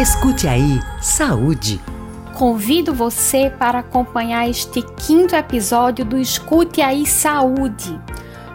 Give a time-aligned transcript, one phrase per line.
[0.00, 1.80] Escute aí, saúde.
[2.34, 8.00] Convido você para acompanhar este quinto episódio do Escute aí Saúde,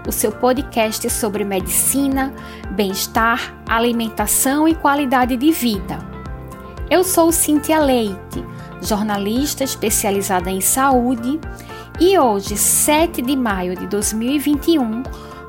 [0.08, 2.33] o seu podcast sobre medicina,
[2.71, 5.99] bem-estar, alimentação e qualidade de vida.
[6.90, 8.41] Eu sou Cintia Leite,
[8.81, 11.41] jornalista especializada em saúde,
[11.99, 15.03] e hoje, 7 de maio de 2021,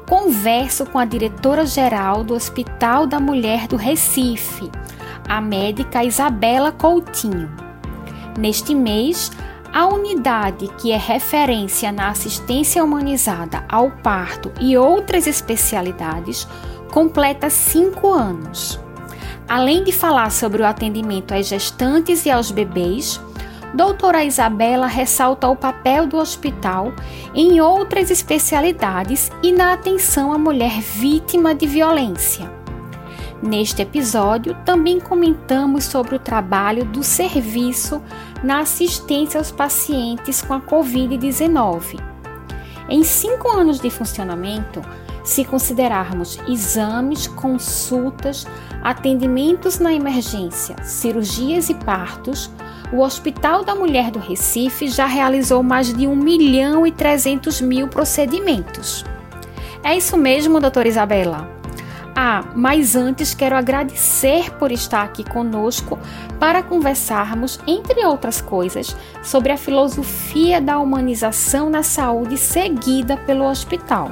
[0.08, 4.72] converso com a diretora-geral do Hospital da Mulher do Recife,
[5.28, 7.50] a médica Isabela Coutinho.
[8.38, 9.30] Neste mês,
[9.72, 16.46] a unidade que é referência na assistência humanizada ao parto e outras especialidades
[16.92, 18.78] completa cinco anos.
[19.48, 23.20] Além de falar sobre o atendimento às gestantes e aos bebês,
[23.74, 26.92] doutora Isabela ressalta o papel do hospital
[27.34, 32.63] em outras especialidades e na atenção à mulher vítima de violência.
[33.44, 38.00] Neste episódio, também comentamos sobre o trabalho do serviço
[38.42, 42.00] na assistência aos pacientes com a Covid-19.
[42.88, 44.80] Em cinco anos de funcionamento,
[45.22, 48.46] se considerarmos exames, consultas,
[48.82, 52.50] atendimentos na emergência, cirurgias e partos,
[52.94, 57.88] o Hospital da Mulher do Recife já realizou mais de 1 milhão e 300 mil
[57.88, 59.04] procedimentos.
[59.82, 61.62] É isso mesmo, doutora Isabela?
[62.16, 65.98] Ah, mas antes quero agradecer por estar aqui conosco
[66.38, 74.10] para conversarmos, entre outras coisas, sobre a filosofia da humanização na saúde seguida pelo hospital.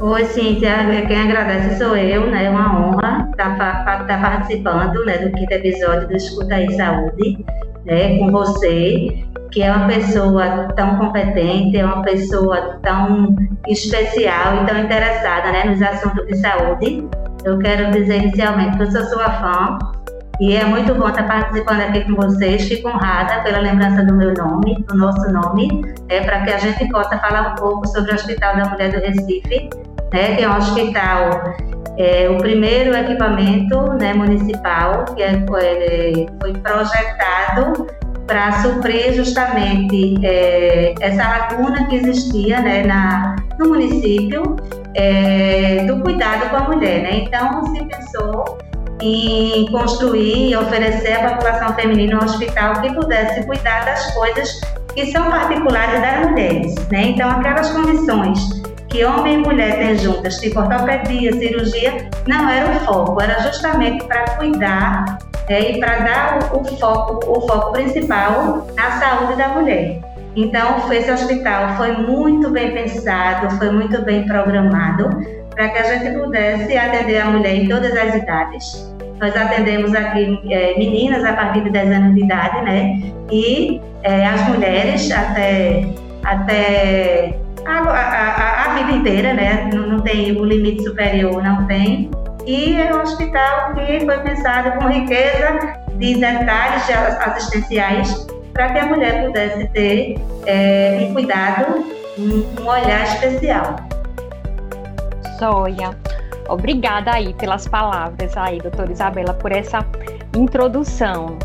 [0.00, 0.76] Oi, Cíntia,
[1.08, 2.44] quem agradece sou eu, né?
[2.44, 3.54] É uma honra estar,
[4.02, 7.44] estar participando né, do quinto episódio do Escuta aí Saúde,
[7.84, 13.34] né, com você, que é uma pessoa tão competente, é uma pessoa tão
[13.66, 17.08] especial e tão interessada né, nos assuntos de saúde.
[17.44, 19.78] Eu quero dizer inicialmente que eu sou sua fã
[20.40, 22.68] e é muito bom estar participando aqui com vocês.
[22.68, 26.88] Fico honrada pela lembrança do meu nome, do nosso nome, é, para que a gente
[26.88, 29.68] possa falar um pouco sobre o Hospital da Mulher do Recife,
[30.12, 31.54] né, que é um hospital,
[31.96, 37.86] é, o primeiro equipamento né, municipal que é, foi, foi projetado
[38.28, 44.54] para suprir justamente é, essa lacuna que existia né, na, no município
[44.94, 47.02] é, do cuidado com a mulher.
[47.02, 47.24] Né?
[47.24, 48.58] Então, se pensou
[49.00, 54.60] em construir e oferecer à população feminina um hospital que pudesse cuidar das coisas
[54.94, 56.74] que são particulares das mulheres.
[56.90, 57.06] Né?
[57.06, 58.38] Então, aquelas condições
[58.88, 64.04] que homem e mulher têm juntas, tipo ortopedia, cirurgia, não era o foco, era justamente
[64.04, 65.18] para cuidar
[65.48, 70.00] é, e para dar o, o, foco, o foco principal na saúde da mulher.
[70.36, 75.08] Então, esse hospital foi muito bem pensado, foi muito bem programado
[75.50, 78.94] para que a gente pudesse atender a mulher em todas as idades.
[79.20, 83.00] Nós atendemos aqui é, meninas a partir de 10 anos de idade, né?
[83.32, 85.84] E é, as mulheres até,
[86.22, 87.34] até
[87.66, 89.68] a, a, a, vida inteira, né?
[89.74, 92.08] Não, não tem o limite superior, não tem.
[92.46, 96.90] E é um hospital que foi pensado com riqueza de detalhes
[97.20, 100.16] assistenciais para que a mulher pudesse ter
[100.46, 101.84] é, um cuidado,
[102.18, 103.76] um, um olhar especial.
[105.38, 105.96] Joia.
[106.48, 109.84] Obrigada aí pelas palavras aí, doutora Isabela, por essa
[110.34, 111.38] introdução.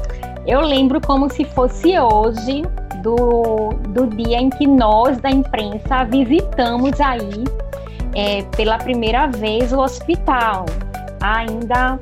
[0.47, 2.63] Eu lembro como se fosse hoje
[3.01, 7.43] do, do dia em que nós da imprensa visitamos aí
[8.15, 10.65] é, pela primeira vez o hospital.
[11.21, 11.97] Ainda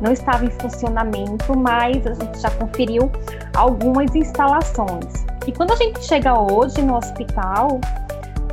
[0.00, 3.10] não estava em funcionamento, mas a gente já conferiu
[3.54, 5.24] algumas instalações.
[5.46, 7.80] E quando a gente chega hoje no hospital,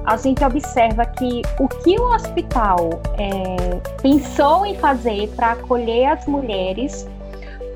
[0.06, 6.26] a gente observa que o que o hospital é, pensou em fazer para acolher as
[6.26, 7.08] mulheres,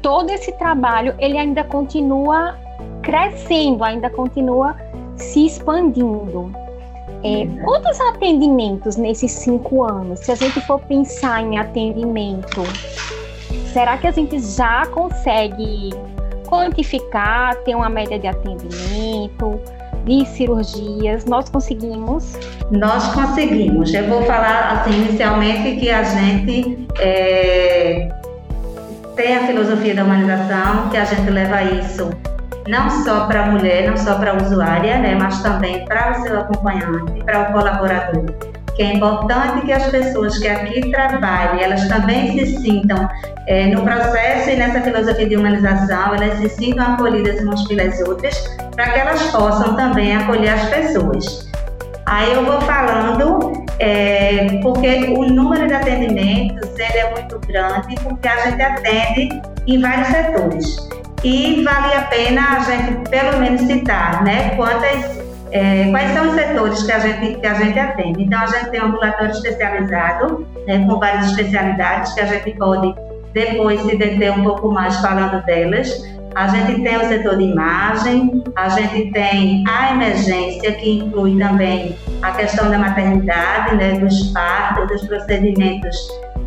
[0.02, 2.56] todo esse trabalho ele ainda continua
[3.02, 4.76] crescendo, ainda continua
[5.16, 6.52] se expandindo.
[7.26, 10.20] É, quantos atendimentos nesses cinco anos?
[10.20, 12.62] Se a gente for pensar em atendimento,
[13.74, 15.90] será que a gente já consegue
[16.48, 19.60] quantificar, ter uma média de atendimento?
[20.06, 22.38] de cirurgias, nós conseguimos?
[22.70, 23.92] Nós conseguimos.
[23.92, 28.08] Eu vou falar assim inicialmente que a gente é,
[29.16, 32.12] tem a filosofia da humanização, que a gente leva isso
[32.68, 36.24] não só para a mulher, não só para a usuária, né, mas também para o
[36.24, 38.26] seu acompanhante, para o colaborador.
[38.76, 43.08] Que é importante que as pessoas que aqui trabalhem, elas também se sintam
[43.48, 48.36] é, no processo e nessa filosofia de humanização, elas se sintam acolhidas umas pelas outras,
[48.76, 51.50] para que elas possam também acolher as pessoas.
[52.06, 58.28] Aí eu vou falando, é, porque o número de atendimentos ele é muito grande, porque
[58.28, 60.95] a gente atende em vários setores.
[61.26, 65.20] E vale a pena a gente, pelo menos, citar né, quantas,
[65.52, 68.24] é, quais são os setores que a, gente, que a gente atende.
[68.26, 72.94] Então, a gente tem um ambulatório especializado, né, com várias especialidades, que a gente pode
[73.34, 75.90] depois se deter um pouco mais falando delas.
[76.36, 81.98] A gente tem o setor de imagem, a gente tem a emergência, que inclui também
[82.22, 85.98] a questão da maternidade, né, dos partos, dos procedimentos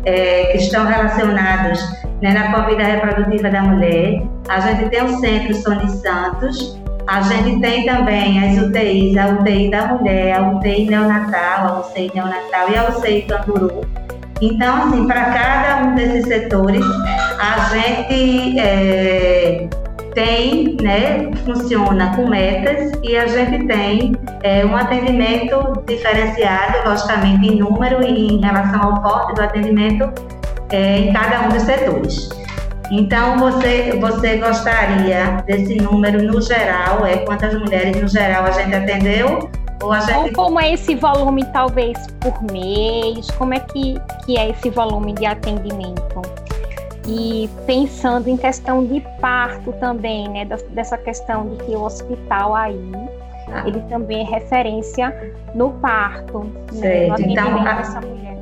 [0.05, 1.79] é, que estão relacionados
[2.21, 4.21] né, na vida reprodutiva da mulher.
[4.47, 9.71] A gente tem o Centro Sony Santos, a gente tem também as UTIs, a UTI
[9.71, 13.81] da mulher, a UTI neonatal, a UCI neonatal e a UCI Canguru.
[14.41, 16.85] Então, assim, para cada um desses setores,
[17.39, 19.67] a gente é,
[20.13, 27.59] tem, né, funciona com metas e a gente tem é, um atendimento diferenciado, logicamente, em
[27.59, 30.11] número e em relação ao porte do atendimento
[30.71, 32.29] é, em cada um dos setores.
[32.91, 37.05] Então, você, você gostaria desse número no geral?
[37.05, 39.49] É quantas mulheres no geral a gente atendeu?
[39.81, 40.13] Ou, gente...
[40.13, 43.29] Ou como é esse volume, talvez, por mês?
[43.37, 43.95] Como é que,
[44.25, 46.21] que é esse volume de atendimento?
[47.09, 50.47] E pensando em questão de parto também, né?
[50.69, 52.91] Dessa questão de que o hospital aí,
[53.51, 53.63] ah.
[53.65, 57.07] ele também é referência no parto, né?
[57.07, 57.73] no atendimento então, a...
[57.73, 58.37] dessa mulher.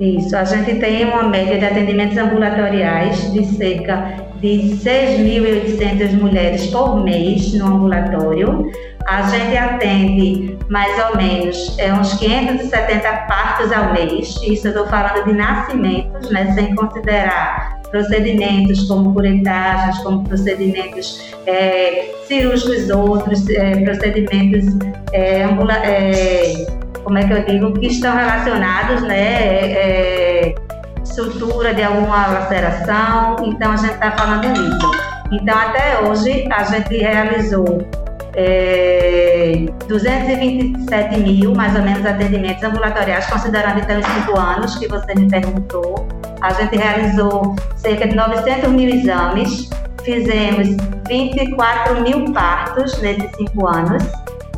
[0.00, 7.02] Isso, a gente tem uma média de atendimentos ambulatoriais de cerca de 6.800 mulheres por
[7.02, 8.70] mês no ambulatório.
[9.06, 14.86] A gente atende mais ou menos é, uns 570 partos ao mês, isso eu estou
[14.88, 23.76] falando de nascimentos, né, sem considerar procedimentos como curetagens, como procedimentos é, cirúrgicos outros, é,
[23.82, 24.64] procedimentos
[25.12, 25.44] é,
[25.84, 26.66] é,
[27.02, 30.54] como é que eu digo, que estão relacionados, né, é,
[31.04, 34.90] sutura de alguma laceração, então a gente está falando nisso.
[35.32, 37.88] Então até hoje a gente realizou
[38.36, 45.14] é, 227 mil, mais ou menos, atendimentos ambulatoriais, considerando então os cinco anos que você
[45.14, 46.06] me perguntou.
[46.42, 49.70] A gente realizou cerca de 900 mil exames,
[50.04, 50.68] fizemos
[51.08, 54.04] 24 mil partos nesses cinco anos.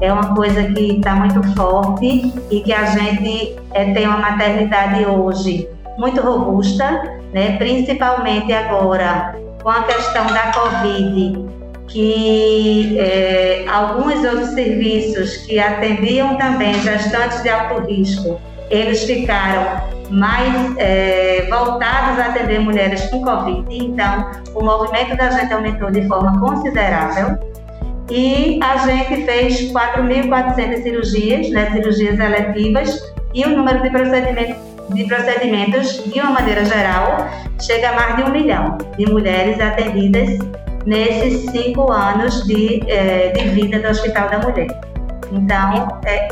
[0.01, 5.07] É uma coisa que está muito forte e que a gente é, tem uma maternidade
[5.07, 7.03] hoje muito robusta,
[7.33, 7.57] né?
[7.59, 11.48] principalmente agora com a questão da Covid
[11.89, 18.41] que é, alguns outros serviços que atendiam também gestantes de alto risco,
[18.71, 19.81] eles ficaram
[20.11, 23.67] mais é, voltados a atender mulheres com Covid.
[23.71, 27.39] Então, o movimento da gente aumentou de forma considerável.
[28.11, 34.57] E a gente fez 4.400 cirurgias, né, cirurgias eletivas, e o número de procedimentos,
[34.95, 37.29] de procedimentos, de uma maneira geral,
[37.61, 40.39] chega a mais de um milhão de mulheres atendidas
[40.89, 44.69] nesses cinco anos de, é, de vida do Hospital da Mulher.
[45.31, 46.29] Então, é,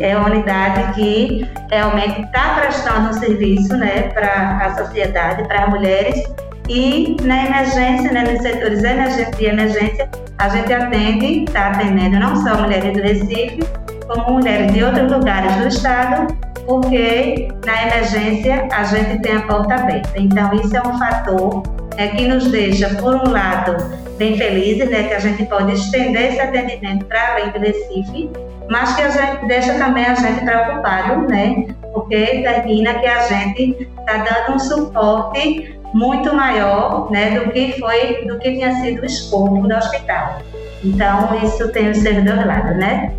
[0.00, 5.68] é uma unidade que realmente está prestando um serviço né, para a sociedade, para as
[5.68, 6.24] mulheres.
[6.66, 10.08] E na emergência, né, nos setores de emergência,
[10.38, 13.60] a gente atende, está atendendo não só mulheres do Recife,
[14.08, 16.34] como mulheres de outros lugares do estado,
[16.66, 20.12] porque na emergência a gente tem a porta aberta.
[20.16, 23.76] Então, isso é um fator é, que nos deixa, por um lado,
[24.16, 28.30] bem felizes, né, que a gente pode estender esse atendimento para além do Recife,
[28.70, 33.86] mas que a gente deixa também a gente preocupado, né, porque termina que a gente
[33.98, 39.04] está dando um suporte muito maior, né, do que foi, do que tinha sido o
[39.04, 40.38] escopo do hospital.
[40.82, 43.12] Então isso tem os seus dois lados, né?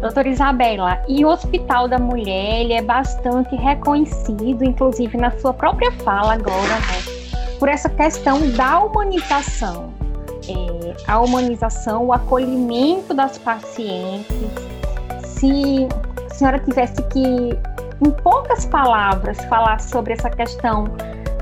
[0.00, 5.90] Doutora Isabela, e o Hospital da Mulher ele é bastante reconhecido, inclusive na sua própria
[5.90, 7.11] fala agora, né?
[7.62, 9.94] Por essa questão da humanização.
[10.48, 14.26] É, a humanização, o acolhimento das pacientes.
[15.24, 15.86] Se
[16.28, 17.56] a senhora tivesse que,
[18.04, 20.88] em poucas palavras, falar sobre essa questão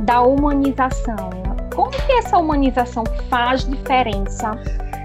[0.03, 1.31] da humanização,
[1.75, 4.59] como que essa humanização faz diferença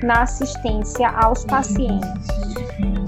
[0.03, 2.27] na assistência aos pacientes?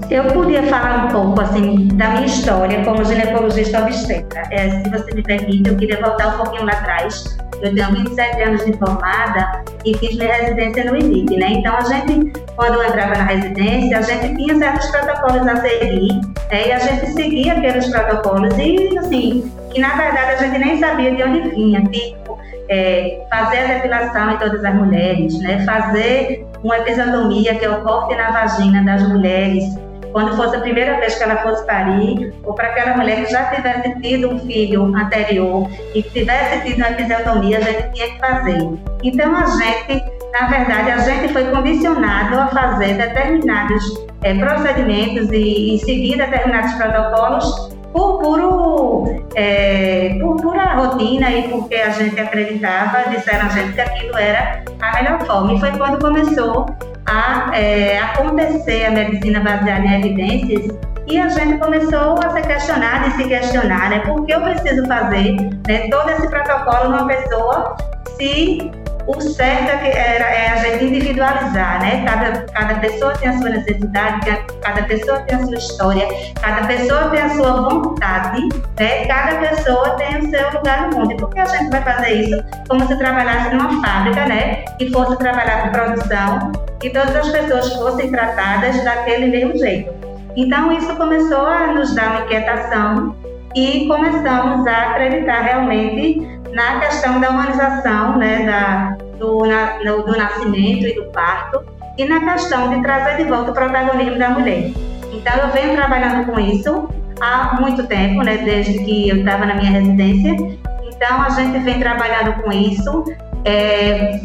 [0.08, 4.44] Eu podia falar um pouco assim da minha história como ginecologista obstetra.
[4.50, 8.42] É, se você me permite, eu queria voltar um pouquinho lá atrás eu tenho 27
[8.42, 11.48] anos de formada e fiz minha residência no INIP, né?
[11.50, 16.20] Então, a gente, quando eu entrava na residência, a gente tinha certos protocolos a seguir,
[16.50, 16.68] né?
[16.68, 21.14] e a gente seguia aqueles protocolos e, assim, que na verdade a gente nem sabia
[21.14, 22.38] de onde vinha, tipo,
[22.68, 25.64] é, fazer a depilação em todas as mulheres, né?
[25.64, 29.64] Fazer uma episiotomia, que é o corte na vagina das mulheres,
[30.12, 33.44] quando fosse a primeira vez que ela fosse parir, ou para aquela mulher que já
[33.46, 38.18] tivesse tido um filho anterior e que tivesse tido uma episiotomia, a gente tinha que
[38.18, 38.78] fazer.
[39.02, 43.82] Então, a gente na verdade, a gente foi condicionado a fazer determinados
[44.22, 51.76] é, procedimentos e, e seguir determinados protocolos por puro é, por pura rotina e porque
[51.76, 55.54] a gente acreditava, disseram a gente que aquilo era a melhor forma.
[55.54, 56.66] E foi quando começou
[57.08, 63.08] a é, acontecer a medicina baseada em evidências e a gente começou a se questionar
[63.08, 64.00] e se questionar, né?
[64.00, 65.36] Por que eu preciso fazer
[65.66, 67.76] né, todo esse protocolo numa pessoa
[68.18, 68.70] se
[69.08, 72.04] o certo é, era, é a gente individualizar, né?
[72.06, 74.20] Cada, cada pessoa tem a sua necessidade,
[74.60, 76.06] cada pessoa tem a sua história,
[76.42, 78.48] cada pessoa tem a sua vontade,
[78.78, 79.06] né?
[79.06, 81.12] Cada pessoa tem o seu lugar no mundo.
[81.12, 84.64] E por que a gente vai fazer isso como se trabalhasse numa fábrica, né?
[84.78, 89.90] E fosse trabalhar com produção e todas as pessoas fossem tratadas daquele mesmo jeito.
[90.36, 93.16] Então, isso começou a nos dar uma inquietação
[93.54, 100.16] e começamos a acreditar realmente na questão da humanização né, da, do, na, no, do
[100.16, 101.64] nascimento e do parto
[101.96, 104.70] e na questão de trazer de volta o protagonismo da mulher.
[105.12, 106.88] Então, eu venho trabalhando com isso
[107.20, 110.36] há muito tempo, né, desde que eu estava na minha residência.
[110.84, 113.04] Então, a gente vem trabalhando com isso.
[113.44, 114.20] É,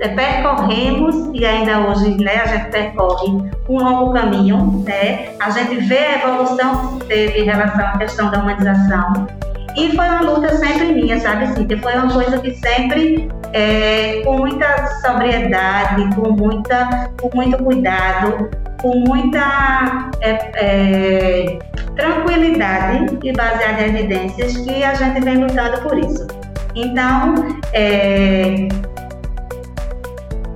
[0.00, 3.28] é, percorremos e ainda hoje né, a gente percorre
[3.68, 5.28] um longo caminho, né?
[5.38, 9.28] A gente vê a evolução que teve em relação à questão da humanização
[9.76, 11.78] e foi uma luta sempre minha, sabe, Cíntia?
[11.78, 18.50] Foi uma coisa que sempre, é, com muita sobriedade, com, muita, com muito cuidado,
[18.82, 21.58] com muita é, é,
[21.96, 26.26] tranquilidade e baseada em evidências que a gente vem lutando por isso.
[26.74, 27.34] Então,
[27.72, 28.68] é,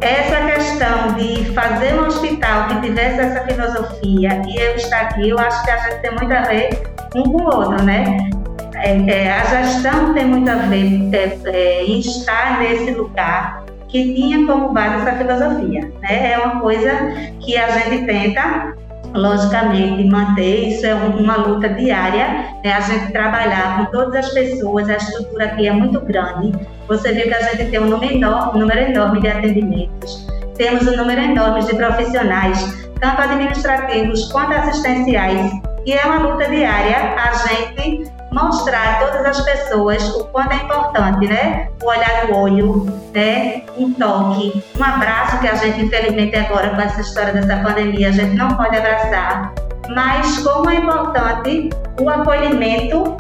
[0.01, 5.39] essa questão de fazer um hospital que tivesse essa filosofia e eu estar aqui, eu
[5.39, 6.83] acho que a gente tem muito a ver
[7.15, 8.31] um com o outro, né?
[8.77, 14.15] É, é, a gestão tem muito a ver é, é, em estar nesse lugar que
[14.15, 15.91] tinha como base essa filosofia.
[16.03, 16.33] Né?
[16.33, 16.91] É uma coisa
[17.41, 18.75] que a gente tenta,
[19.15, 22.73] logicamente, manter, isso é uma luta diária, né?
[22.73, 26.53] a gente trabalhar com todas as pessoas, a estrutura aqui é muito grande.
[26.87, 30.87] Você viu que a gente tem um número enorme, um número enorme de atendimentos, temos
[30.87, 35.51] um número enorme de profissionais, tanto administrativos quanto assistenciais,
[35.87, 40.57] e é uma luta diária a gente mostrar a todas as pessoas o quanto é
[40.57, 41.69] importante, né?
[41.83, 43.63] O olhar no olho, né?
[43.79, 48.13] Um toque, um abraço que a gente, infelizmente, agora com essa história dessa pandemia, a
[48.13, 49.55] gente não pode abraçar.
[49.89, 53.17] Mas como é importante o acolhimento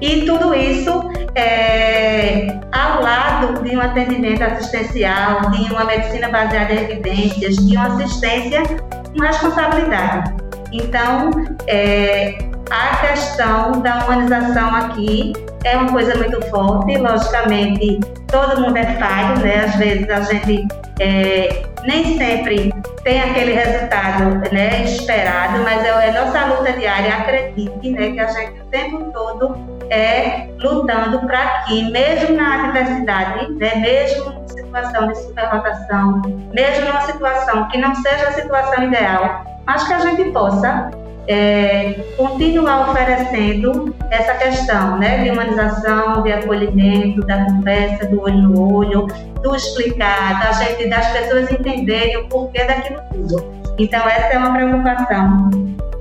[0.00, 6.78] e tudo isso é, ao lado de um atendimento assistencial, de uma medicina baseada em
[6.78, 10.34] evidências, de uma assistência com responsabilidade.
[10.72, 11.30] Então,
[11.66, 15.32] é, a questão da humanização aqui
[15.64, 19.64] é uma coisa muito forte, logicamente todo mundo é falho, né?
[19.64, 20.68] Às vezes a gente
[21.00, 22.72] é, nem sempre
[23.02, 28.26] tem aquele resultado né, esperado, mas é, é nossa luta diária, acredite, né, que a
[28.26, 29.56] gente o tempo todo
[29.90, 36.22] é lutando para que, mesmo na adversidade, né, mesmo em situação de superrotação,
[36.52, 40.90] mesmo numa situação que não seja a situação ideal, mas que a gente possa
[41.28, 48.74] é, continuar oferecendo essa questão né, de humanização, de acolhimento, da conversa, do olho no
[48.74, 49.06] olho,
[49.42, 53.44] do explicar, da gente, das pessoas entenderem o porquê daquilo tudo.
[53.78, 55.50] Então, essa é uma preocupação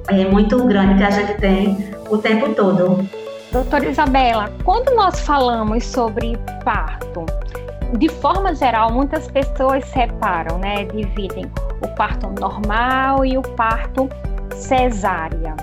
[0.08, 1.78] é, muito grande que a gente tem
[2.10, 3.06] o tempo todo.
[3.52, 7.26] Doutora Isabela, quando nós falamos sobre parto,
[7.98, 11.46] de forma geral, muitas pessoas separam, né, dividem
[11.82, 14.10] o parto normal e o parto
[14.58, 15.56] cesárea.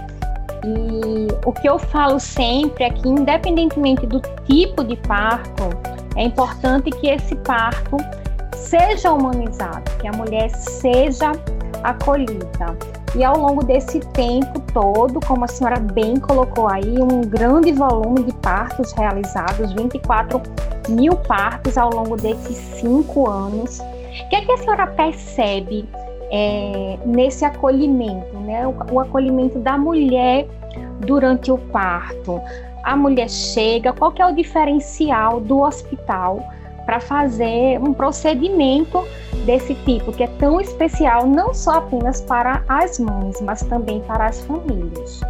[0.65, 5.69] E o que eu falo sempre é que, independentemente do tipo de parto,
[6.17, 7.97] é importante que esse parto
[8.57, 11.33] seja humanizado, que a mulher seja
[11.83, 12.77] acolhida.
[13.15, 18.25] E ao longo desse tempo todo, como a senhora bem colocou aí, um grande volume
[18.25, 20.43] de partos realizados, 24
[20.89, 23.79] mil partos ao longo desses cinco anos.
[23.79, 25.89] O que, é que a senhora percebe
[26.37, 28.67] é, nesse acolhimento, né?
[28.67, 30.49] O, o acolhimento da mulher
[31.07, 32.41] durante o parto.
[32.83, 36.43] A mulher chega, qual que é o diferencial do hospital
[36.85, 39.07] para fazer um procedimento
[39.47, 44.27] desse tipo, que é tão especial não só apenas para as mães, mas também para
[44.27, 45.21] as famílias.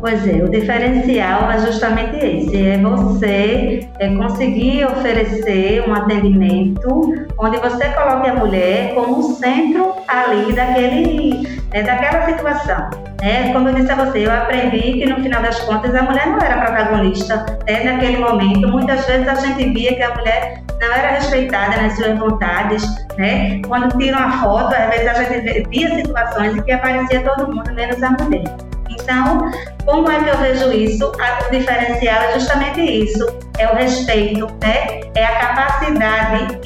[0.00, 7.56] Pois é, o diferencial é justamente esse, é você é conseguir oferecer um atendimento onde
[7.58, 12.90] você coloque a mulher como centro ali daquele, é, daquela situação.
[13.20, 16.28] É, como eu disse a você, eu aprendi que no final das contas a mulher
[16.28, 18.68] não era protagonista é, naquele momento.
[18.68, 22.84] Muitas vezes a gente via que a mulher não era respeitada nas suas vontades,
[23.16, 23.60] né?
[23.66, 27.74] Quando tiram a foto, às vezes a gente via situações em que aparecia todo mundo,
[27.74, 28.67] menos a mulher.
[29.02, 29.50] Então,
[29.84, 31.10] como é que eu vejo isso?
[31.10, 33.26] O diferencial é justamente isso,
[33.58, 35.00] é o respeito, né?
[35.14, 36.58] É a capacidade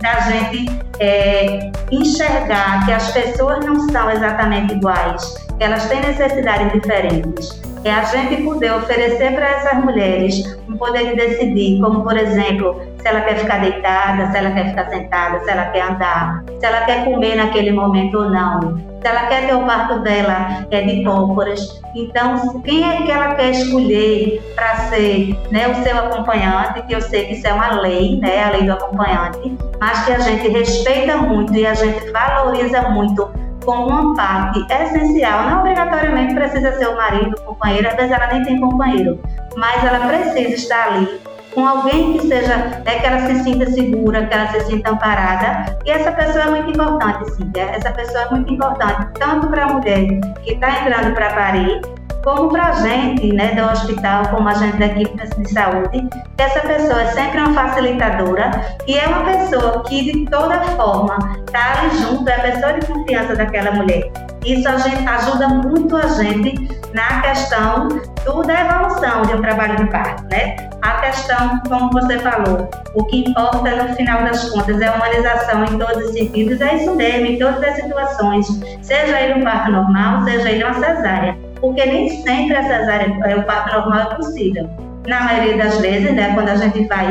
[0.00, 6.72] da gente é, enxergar que as pessoas não são exatamente iguais, que elas têm necessidades
[6.72, 7.62] diferentes.
[7.84, 12.80] É a gente poder oferecer para essas mulheres um poder de decidir, como por exemplo,
[13.00, 16.64] se ela quer ficar deitada, se ela quer ficar sentada, se ela quer andar, se
[16.64, 20.80] ela quer comer naquele momento ou não se ela quer ter o parto dela é
[20.82, 21.82] de pólvoras.
[21.94, 27.00] Então, quem é que ela quer escolher para ser né, o seu acompanhante, que eu
[27.00, 30.48] sei que isso é uma lei, né, a lei do acompanhante, mas que a gente
[30.48, 33.28] respeita muito e a gente valoriza muito
[33.64, 35.50] como uma parte essencial.
[35.50, 39.20] Não obrigatoriamente precisa ser o marido, companheiro, às vezes ela nem tem companheiro,
[39.56, 41.20] mas ela precisa estar ali
[41.54, 45.76] com alguém que seja, né, que ela se sinta segura, que ela se sinta amparada.
[45.84, 47.44] E essa pessoa é muito importante.
[47.54, 47.76] Né?
[47.76, 51.80] Essa pessoa é muito importante, tanto para a mulher que está entrando para parir,
[52.22, 56.60] como para a gente né, do hospital, como a gente da equipe de saúde, essa
[56.60, 58.50] pessoa é sempre uma facilitadora
[58.86, 62.86] e é uma pessoa que, de toda forma, está ali junto, é a pessoa de
[62.86, 64.10] confiança daquela mulher.
[64.44, 67.88] Isso gente, ajuda muito a gente na questão
[68.24, 70.56] do, da evolução de um trabalho de parto, né?
[70.82, 75.64] A questão, como você falou, o que importa no final das contas é a humanização
[75.64, 78.46] em todos os sentidos, é isso mesmo, em todas as situações,
[78.82, 83.36] seja ele um parto normal, seja ele uma cesárea, porque nem sempre a cesárea, é,
[83.36, 84.68] o parto normal é possível.
[85.06, 87.06] Na maioria das vezes, né, quando a gente vai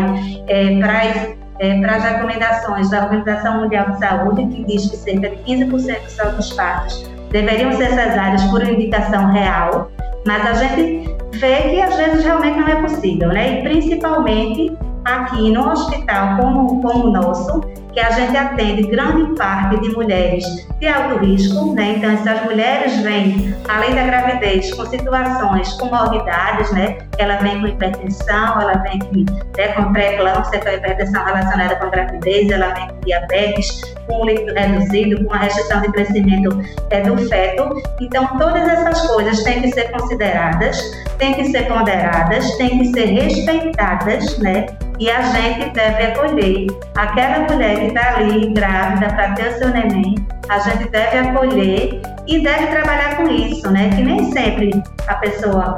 [0.48, 1.04] é, para
[1.60, 6.30] é, as recomendações da Organização Mundial de Saúde, que diz que cerca de 15% só
[6.30, 9.90] dos partos deveriam ser cesáreas por indicação real,
[10.26, 13.60] mas a gente vê que às vezes realmente não é possível, né?
[13.60, 19.80] E principalmente aqui no hospital como, como o nosso, que a gente atende grande parte
[19.82, 20.46] de mulheres
[20.80, 21.96] de alto risco, né?
[21.98, 26.98] Então, essas mulheres vêm, além da gravidez, com situações, com morbidades, né?
[27.18, 29.26] Ela vem com hipertensão, ela vem com,
[29.58, 34.54] né, com pré-eclâmpsia, a hipertensão relacionada com a gravidez, ela vem com diabetes, com líquido
[34.54, 37.82] reduzido, com a restrição de crescimento é, do feto.
[38.00, 40.82] Então, todas essas coisas têm que ser consideradas,
[41.18, 44.66] têm que ser ponderadas, têm que ser respeitadas, né?
[45.00, 49.70] E a gente deve acolher aquela mulher que está ali grávida para ter o seu
[49.70, 50.16] neném,
[50.50, 53.90] a gente deve acolher e deve trabalhar com isso, né?
[53.90, 54.72] Que nem sempre
[55.08, 55.78] a pessoa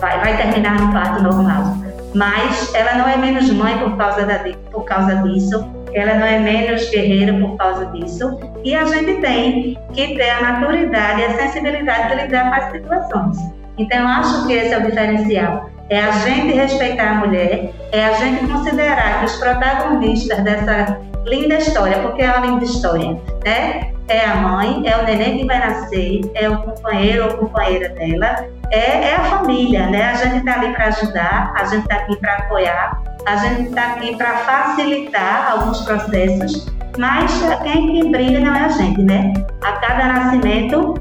[0.00, 1.76] vai, vai terminar no parto normal,
[2.14, 6.38] mas ela não é menos mãe por causa, da, por causa disso, ela não é
[6.38, 11.36] menos guerreira por causa disso, e a gente tem que ter a maturidade e a
[11.36, 13.38] sensibilidade de lidar com as situações.
[13.78, 18.12] Então, acho que esse é o diferencial é a gente respeitar a mulher, é a
[18.14, 23.92] gente considerar que os protagonistas dessa linda história, porque é uma linda história, né?
[24.08, 28.46] É a mãe, é o neném que vai nascer, é o companheiro ou companheira dela,
[28.70, 30.10] é, é a família, né?
[30.10, 33.94] A gente está ali para ajudar, a gente está aqui para apoiar, a gente está
[33.94, 36.66] aqui para facilitar alguns processos,
[36.98, 39.32] mas quem que briga não é a gente, né?
[39.62, 40.94] A cada nascimento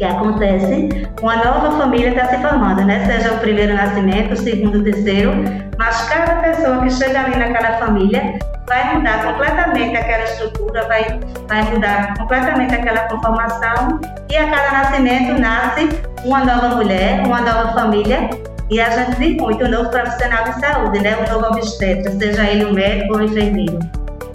[0.00, 0.88] que acontece,
[1.20, 3.04] uma nova família está se formando, né?
[3.04, 5.32] Seja o primeiro nascimento, o segundo, o terceiro,
[5.78, 11.62] mas cada pessoa que chega ali naquela família vai mudar completamente aquela estrutura, vai, vai
[11.64, 15.90] mudar completamente aquela conformação e a cada nascimento nasce
[16.24, 18.30] uma nova mulher, uma nova família
[18.70, 21.14] e a gente diz muito um novo profissional de saúde, né?
[21.18, 23.78] Um novo obstetra, seja ele um médico ou um enfermeiro.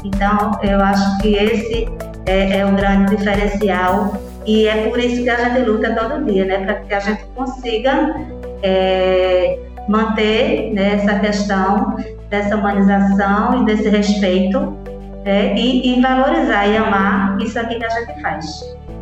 [0.04, 1.88] Então, eu acho que esse
[2.28, 4.14] é, é um grande diferencial
[4.46, 6.66] e é por isso que a gente luta todo dia, né?
[6.66, 8.16] Para que a gente consiga
[8.62, 11.96] é, manter né, essa questão
[12.30, 14.78] dessa humanização e desse respeito
[15.26, 18.46] é, e, e, valorizar e amar isso aqui que a gente faz.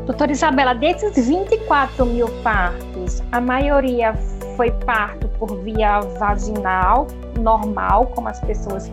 [0.05, 4.13] Doutora Isabela, desses 24 mil partos, a maioria
[4.55, 7.07] foi parto por via vaginal,
[7.39, 8.91] normal, como as pessoas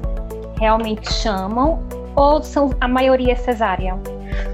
[0.58, 1.82] realmente chamam,
[2.14, 3.98] ou são a maioria cesárea?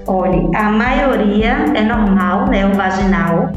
[0.05, 3.51] Olha, a maioria é normal, né, o vaginal,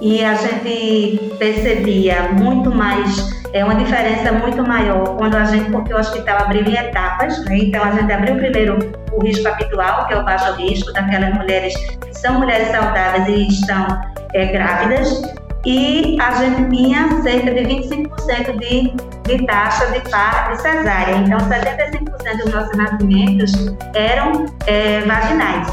[0.00, 5.92] e a gente percebia muito mais, é uma diferença muito maior quando a gente, porque
[5.92, 8.78] o hospital abriu em etapas, né, então a gente abriu primeiro
[9.12, 13.48] o risco habitual, que é o baixo risco, daquelas mulheres que são mulheres saudáveis e
[13.48, 13.86] estão
[14.34, 15.22] é, grávidas,
[15.66, 21.16] e a gente tinha cerca de 25% de, de taxa de parto de cesárea.
[21.16, 23.52] Então, 75% dos nossos nascimentos
[23.92, 25.66] eram é, vaginais.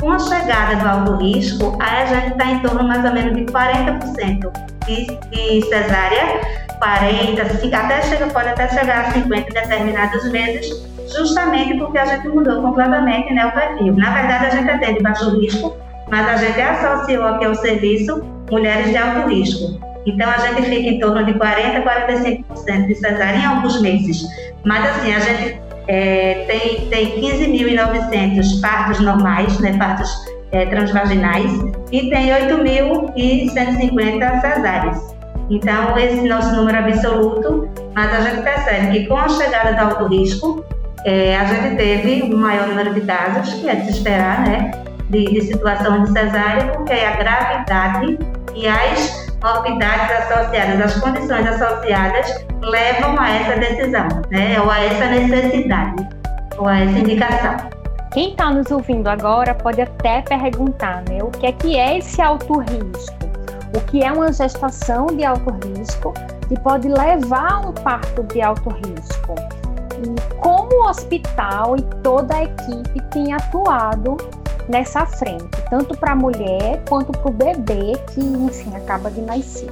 [0.00, 3.44] Com a chegada do alto risco, a gente está em torno mais ou menos de
[3.44, 4.50] 40%
[4.86, 6.40] de, de cesárea,
[6.78, 7.42] 40,
[7.76, 12.62] até chega, pode até chegar a 50 em determinados meses, justamente porque a gente mudou
[12.62, 13.94] completamente né, o perfil.
[13.94, 15.76] Na verdade, a gente atende baixo risco,
[16.10, 19.78] mas a gente associou aqui ao serviço mulheres de alto risco.
[20.06, 24.24] Então, a gente fica em torno de 40% a 45% de cesárea em alguns meses.
[24.64, 30.14] Mas, assim, a gente é, tem, tem 15.900 partos normais, né, partos
[30.52, 31.50] é, transvaginais,
[31.90, 35.14] e tem 8.150 cesáreas.
[35.50, 40.06] Então, esse nosso número absoluto, mas a gente percebe que com a chegada do alto
[40.06, 40.64] risco,
[41.04, 44.70] é, a gente teve um maior número de casos, que é de se esperar, né,
[45.14, 48.18] de, de situação de cesárea, porque a gravidade
[48.54, 55.06] e as morbidades associadas, as condições associadas, levam a essa decisão, né, ou a essa
[55.06, 56.08] necessidade,
[56.58, 57.56] ou a essa indicação.
[58.12, 62.20] Quem está nos ouvindo agora pode até perguntar, né, o que é que é esse
[62.20, 63.14] alto risco?
[63.76, 66.12] O que é uma gestação de alto risco
[66.48, 69.34] que pode levar a um parto de alto risco?
[70.00, 74.16] E como o hospital e toda a equipe tem atuado
[74.68, 79.70] nessa frente, tanto para a mulher quanto para o bebê que, enfim, acaba de nascer.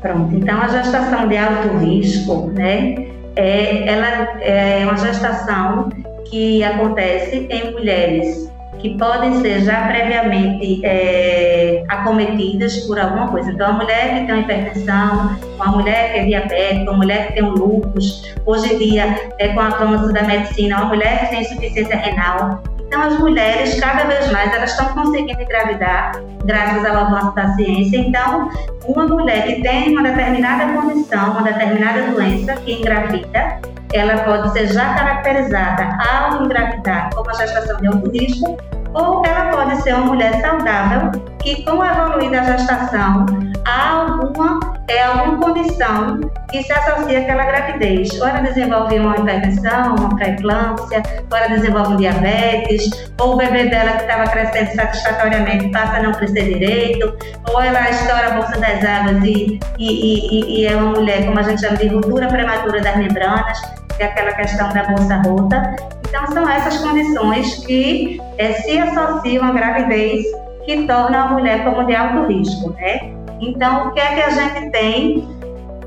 [0.00, 4.08] Pronto, então a gestação de alto risco, né, é, ela
[4.42, 5.88] é uma gestação
[6.26, 8.52] que acontece em mulheres
[8.84, 13.50] que podem ser já previamente é, acometidas por alguma coisa.
[13.50, 17.32] Então, a mulher que tem uma hipertensão, uma mulher que é diabética, uma mulher que
[17.32, 21.30] tem um lúpus, hoje em dia, é, com a avanço da medicina, uma mulher que
[21.30, 22.62] tem insuficiência renal.
[22.94, 26.12] Então, as mulheres, cada vez mais, elas estão conseguindo engravidar,
[26.44, 27.96] graças ao avanço da ciência.
[27.96, 28.48] Então,
[28.86, 33.58] uma mulher que tem uma determinada condição, uma determinada doença, que engravida,
[33.92, 38.56] ela pode ser já caracterizada ao engravidar como a gestação de alto risco,
[38.94, 43.26] ou ela pode ser uma mulher saudável que, com a evoluída gestação,
[43.66, 48.08] há alguma, é, alguma condição que se associa àquela gravidez.
[48.20, 54.02] Ela desenvolve uma hipertensão, uma pré-eclâmpsia, ela desenvolve um diabetes, ou o bebê dela que
[54.02, 57.16] estava crescendo satisfatoriamente passa a não crescer direito,
[57.48, 61.38] ou ela estoura a bolsa das águas e, e, e, e é uma mulher, como
[61.38, 65.76] a gente chama de ruptura prematura das membranas que é aquela questão da bolsa rota.
[66.08, 70.26] Então, são essas condições que é, se associam à gravidez
[70.64, 73.23] que tornam a mulher como de alto risco, né?
[73.40, 75.28] Então, o que é que a gente tem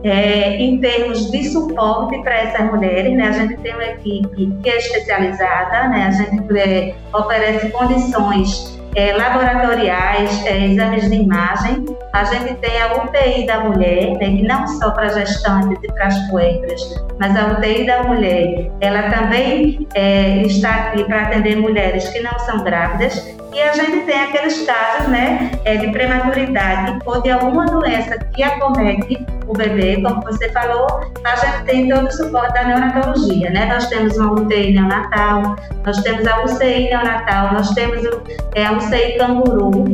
[0.04, 3.28] é, em termos de suporte para essas mulheres, né?
[3.28, 6.08] A gente tem uma equipe que é especializada, né?
[6.08, 11.86] A gente é, oferece condições é, laboratoriais, é, exames de imagem.
[12.14, 16.08] A gente tem a UTI da mulher, né, que não só para gestantes e para
[16.08, 16.82] as puertas,
[17.20, 22.38] mas a UTI da mulher, ela também é, está aqui para atender mulheres que não
[22.40, 23.38] são grávidas.
[23.58, 28.44] E a gente tem aqueles casos né, é, de prematuridade ou de alguma doença que
[28.44, 33.66] acomete o bebê, como você falou, a gente tem todo o suporte da neonatologia, né?
[33.66, 38.06] Nós temos uma UTI neonatal, nós temos a UCI neonatal, nós temos
[38.54, 39.86] é, a UCI canguru,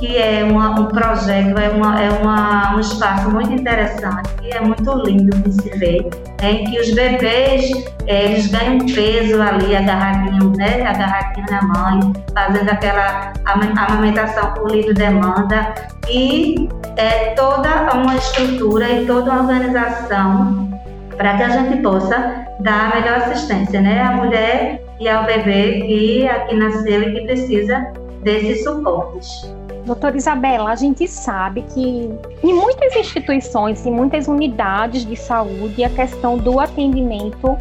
[0.00, 4.58] que é uma, um projeto, é, uma, é uma, um espaço muito interessante, que é
[4.58, 6.08] muito lindo de se ver,
[6.40, 6.52] né?
[6.52, 7.70] em que os bebês
[8.06, 10.82] é, eles ganham peso ali, agarradinho, né?
[10.86, 15.74] agarradinho na mãe, fazendo aquela amamentação por livre demanda,
[16.08, 20.70] e é toda uma estrutura e toda uma organização
[21.14, 24.00] para que a gente possa dar a melhor assistência né?
[24.00, 29.59] à mulher e ao bebê que aqui nasceu e que precisa desses suportes.
[29.84, 32.10] Doutora Isabela, a gente sabe que
[32.42, 37.58] em muitas instituições, em muitas unidades de saúde, a questão do atendimento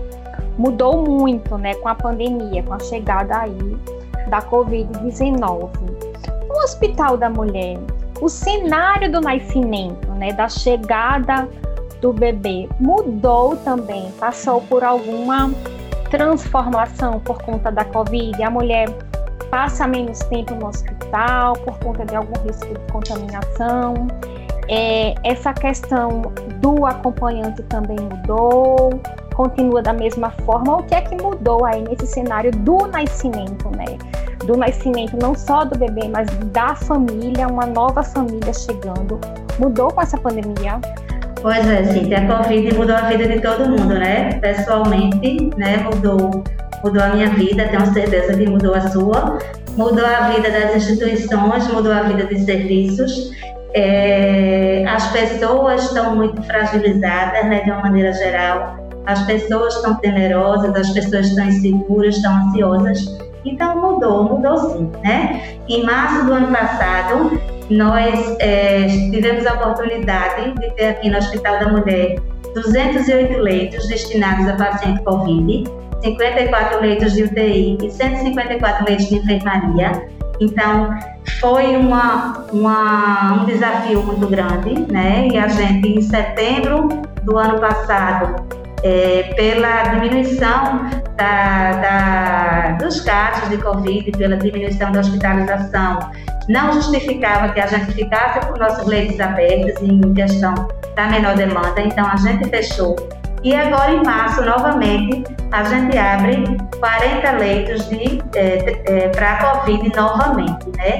[0.57, 3.77] mudou muito, né, com a pandemia, com a chegada aí
[4.29, 5.69] da Covid-19.
[6.47, 7.79] No Hospital da Mulher,
[8.21, 11.47] o cenário do nascimento, né, da chegada
[12.01, 15.51] do bebê mudou também, passou por alguma
[16.09, 18.41] transformação por conta da Covid.
[18.43, 18.89] A mulher
[19.49, 24.07] passa menos tempo no hospital por conta de algum risco de contaminação.
[24.67, 26.21] É, essa questão
[26.61, 29.01] do acompanhante também mudou,
[29.33, 30.77] continua da mesma forma.
[30.77, 33.97] O que é que mudou aí nesse cenário do nascimento, né?
[34.45, 39.19] Do nascimento não só do bebê, mas da família, uma nova família chegando.
[39.57, 40.79] Mudou com essa pandemia?
[41.41, 44.33] Pois é, sim, a Covid mudou a vida de todo mundo, né?
[44.41, 46.43] Pessoalmente, né, mudou
[46.83, 49.39] mudou a minha vida, tenho certeza que mudou a sua,
[49.75, 53.31] mudou a vida das instituições, mudou a vida de serviços.
[53.73, 58.77] É, as pessoas estão muito fragilizadas, né, de uma maneira geral.
[59.05, 63.17] As pessoas estão temerosas, as pessoas estão inseguras, estão ansiosas.
[63.45, 65.57] Então mudou, mudou sim, né?
[65.67, 71.59] Em março do ano passado, nós é, tivemos a oportunidade de ter aqui no Hospital
[71.59, 72.15] da Mulher
[72.53, 75.63] 208 leitos destinados a paciente Covid,
[76.01, 80.07] 54 leitos de UTI e 154 leitos de enfermaria.
[80.41, 80.97] Então,
[81.39, 85.27] foi uma, uma, um desafio muito grande, né?
[85.27, 86.87] E a gente, em setembro
[87.23, 88.47] do ano passado,
[88.83, 95.99] é, pela diminuição da, da, dos casos de Covid, pela diminuição da hospitalização,
[96.47, 100.53] não justificava que a gente ficasse com nossos leitos abertos em questão
[100.95, 102.95] da menor demanda, então a gente fechou.
[103.43, 106.43] E agora, em março, novamente, a gente abre
[106.79, 107.89] 40 leitos
[108.35, 110.99] é, é, para Covid novamente, né?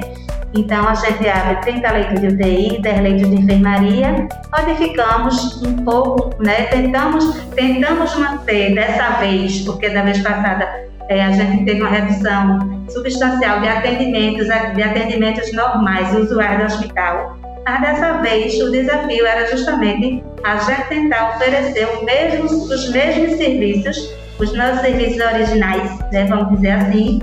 [0.52, 6.42] Então, a gente abre 30 leitos de UTI, 10 leitos de enfermaria, modificamos um pouco,
[6.42, 6.64] né?
[6.64, 10.68] Tentamos, tentamos manter dessa vez, porque da vez passada
[11.08, 17.36] é, a gente teve uma redução substancial de atendimentos, de atendimentos normais, usuários do hospital.
[17.64, 24.12] Mas dessa vez o desafio era justamente a gente tentar oferecer mesmo, os mesmos serviços,
[24.38, 27.20] os nossos serviços originais, né, vamos dizer assim,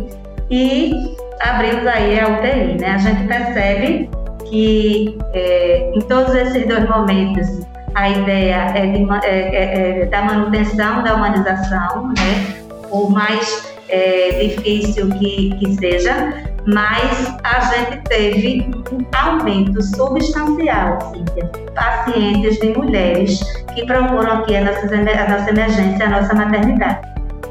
[0.49, 2.77] e abrimos aí a UTI.
[2.79, 2.91] Né?
[2.91, 4.09] A gente percebe
[4.49, 10.21] que é, em todos esses dois momentos a ideia é, de, é, é, é da
[10.21, 12.63] manutenção da humanização, né?
[12.89, 16.33] por mais é, difícil que, que seja,
[16.67, 21.49] mas a gente teve um aumento substancial, Cíntia.
[21.73, 23.39] Pacientes de mulheres
[23.73, 26.99] que procuram aqui a nossa, a nossa emergência, a nossa maternidade.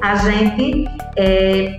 [0.02, 1.78] A gente é,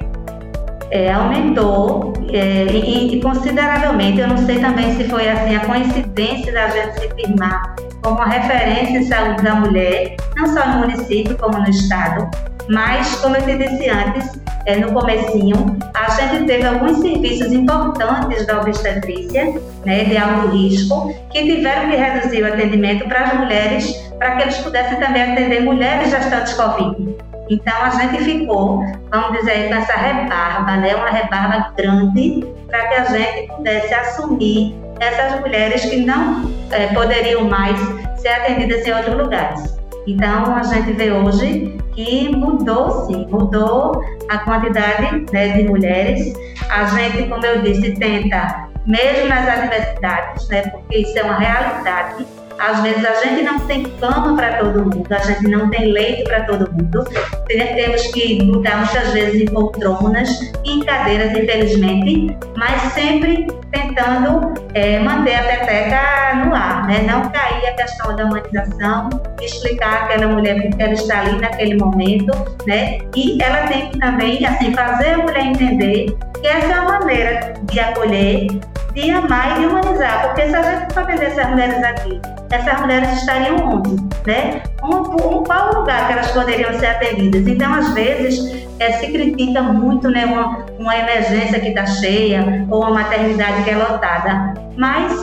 [0.91, 4.19] é, aumentou é, e, e, consideravelmente.
[4.19, 8.25] Eu não sei também se foi assim a coincidência da gente se firmar como uma
[8.25, 12.29] referência em saúde da mulher, não só no município como no estado,
[12.69, 18.45] mas como eu te disse antes, é, no comecinho, a gente teve alguns serviços importantes
[18.45, 19.53] da obstetrícia,
[19.85, 24.41] né, de alto risco, que tiveram que reduzir o atendimento para as mulheres, para que
[24.43, 27.15] eles pudessem também atender mulheres gestantes Covid.
[27.49, 32.93] Então a gente ficou, vamos dizer, com essa rebarba, né, uma rebarba grande, para que
[32.95, 37.79] a gente pudesse assumir essas mulheres que não é, poderiam mais
[38.17, 39.77] ser atendidas em outros lugares.
[40.05, 46.33] Então a gente vê hoje que mudou sim, mudou a quantidade né, de mulheres.
[46.69, 52.25] A gente, como eu disse, tenta, mesmo nas adversidades, né, porque isso é uma realidade,
[52.59, 56.23] às vezes a gente não tem cama para todo mundo, a gente não tem leito
[56.23, 57.03] para todo mundo.
[57.47, 60.29] Temos que lutar muitas vezes em poltronas,
[60.65, 67.01] em cadeiras, infelizmente, mas sempre tentando é, manter a peteca no ar, né?
[67.01, 69.09] não cair a questão da humanização,
[69.41, 72.33] explicar aquela mulher porque ela está ali naquele momento,
[72.65, 72.99] né?
[73.15, 77.53] e ela tem que também assim, fazer a mulher entender que essa é a maneira
[77.63, 78.47] de acolher,
[78.93, 82.79] de amar e de humanizar, porque se a gente for atender essas mulheres aqui essas
[82.79, 83.95] mulheres estariam onde?
[84.25, 84.61] Né?
[84.83, 87.45] Um, um, qual lugar que elas poderiam ser atendidas?
[87.47, 92.81] Então, às vezes, é, se critica muito né, uma, uma emergência que está cheia ou
[92.81, 95.13] uma maternidade que é lotada, mas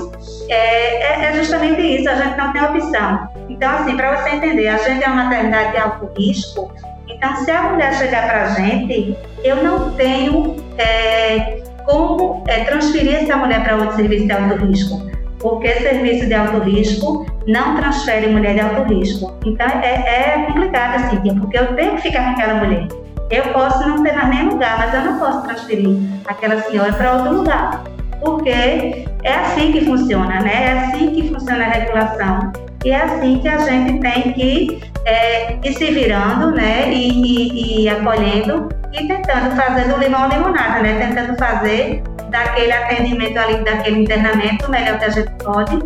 [0.49, 3.29] é, é, é, justamente isso, a gente não tem opção.
[3.49, 6.73] Então, assim, para você entender, a gente é uma maternidade de alto risco,
[7.09, 13.23] então, se a mulher chegar para a gente, eu não tenho é, como é, transferir
[13.23, 15.14] essa mulher para outro serviço de alto risco
[15.45, 19.31] porque serviço de alto risco não transfere mulher de alto risco.
[19.45, 22.89] Então é, é complicado assim, porque eu tenho que ficar com aquela mulher.
[23.31, 27.17] Eu posso não ter mais nem lugar, mas eu não posso transferir aquela senhora para
[27.17, 27.85] outro lugar.
[28.23, 30.65] Porque é assim que funciona, né?
[30.65, 32.53] É assim que funciona a regulação.
[32.83, 36.91] E é assim que a gente tem que é, ir se virando, né?
[36.91, 41.07] E, e, e acolhendo e tentando fazer do limão limonada, né?
[41.07, 45.79] Tentando fazer daquele atendimento ali, daquele internamento, o melhor que a gente pode,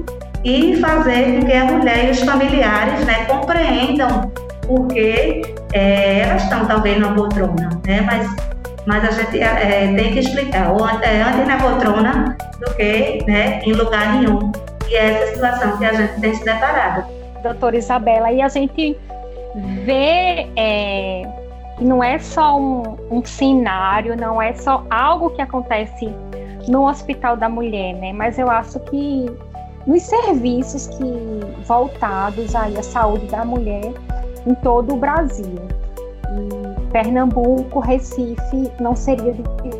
[0.44, 4.30] e fazer com que a mulher e os familiares né, compreendam
[4.66, 5.42] porque
[5.72, 8.02] é, elas estão talvez na poltrona, né?
[8.02, 8.28] Mas,
[8.86, 13.60] mas a gente é, tem que explicar, ou é, antes na poltrona do que né,
[13.64, 14.52] em lugar nenhum.
[14.88, 17.04] E é essa situação que a gente tem se deparado.
[17.42, 18.96] Doutora Isabela, e a gente
[19.84, 21.22] vê é,
[21.78, 26.12] que não é só um, um cenário, não é só algo que acontece
[26.68, 28.12] no Hospital da Mulher, né?
[28.12, 29.26] Mas eu acho que
[29.86, 33.92] nos serviços que voltados aí à saúde da mulher
[34.46, 35.56] em todo o Brasil.
[36.30, 39.32] E Pernambuco, Recife não seria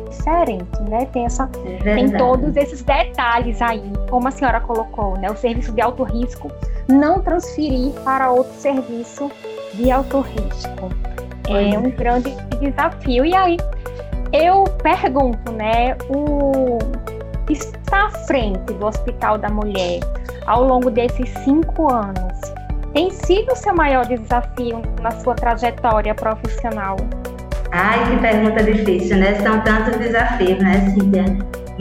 [0.09, 1.05] diferente, né?
[1.11, 1.47] Tem essa
[1.83, 5.29] tem todos esses detalhes aí, como a senhora colocou, né?
[5.29, 6.49] O serviço de alto risco
[6.87, 9.29] não transferir para outro serviço
[9.73, 10.89] de alto risco.
[11.49, 13.25] É um grande desafio.
[13.25, 13.57] E aí,
[14.31, 16.77] eu pergunto, né, o
[17.49, 19.99] está à frente do Hospital da Mulher
[20.45, 22.39] ao longo desses cinco anos,
[22.93, 26.97] tem sido o seu maior desafio na sua trajetória profissional?
[27.71, 29.35] Ai, que pergunta difícil, né?
[29.35, 31.25] São tantos desafios, né, Cíntia?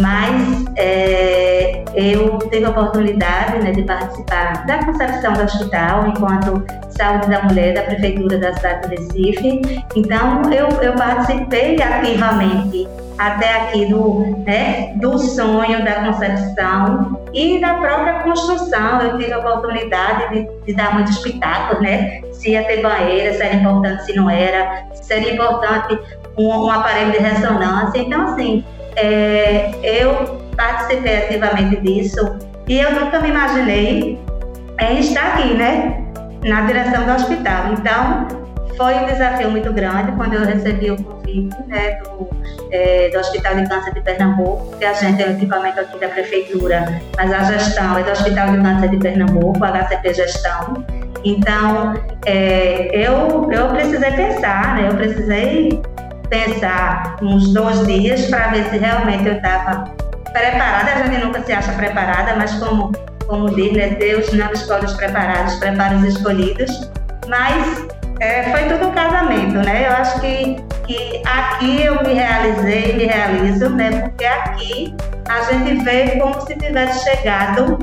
[0.00, 6.64] Mas é, eu tive a oportunidade né, de participar da concepção do hospital enquanto
[6.98, 9.82] saúde da mulher da prefeitura da cidade do Recife.
[9.96, 17.74] Então eu, eu participei ativamente até aqui do, né, do sonho da concepção e da
[17.74, 19.00] própria construção.
[19.00, 22.20] Eu tive a oportunidade de, de dar muitos espetáculos, né?
[22.32, 25.98] Se ia ter banheira, se era importante, se não era, se era importante
[26.36, 27.98] um, um aparelho de ressonância.
[27.98, 34.18] Então, assim, é, eu participei ativamente disso e eu nunca me imaginei
[34.80, 36.07] em estar aqui, né?
[36.44, 37.72] Na direção do hospital.
[37.72, 38.28] Então,
[38.78, 42.30] foi um desafio muito grande quando eu recebi o convite né, do,
[42.70, 46.08] é, do Hospital de Câncer de Pernambuco, que a gente é um equipamento aqui da
[46.08, 50.86] Prefeitura, mas a gestão é do Hospital de Câncer de Pernambuco, HCP Gestão.
[51.24, 55.82] Então, é, eu, eu precisei pensar, né, eu precisei
[56.30, 59.92] pensar uns dois dias para ver se realmente eu estava
[60.32, 60.92] preparada.
[60.92, 62.92] A gente nunca se acha preparada, mas como,
[63.28, 66.90] como diz, né, Deus não escolhe os preparados, prepara os escolhidos.
[67.28, 67.86] Mas
[68.20, 69.86] é, foi tudo um casamento, né?
[69.86, 74.08] Eu acho que, que aqui eu me realizei, me realizo, né?
[74.08, 74.94] Porque aqui
[75.28, 77.78] a gente vê como se tivesse chegado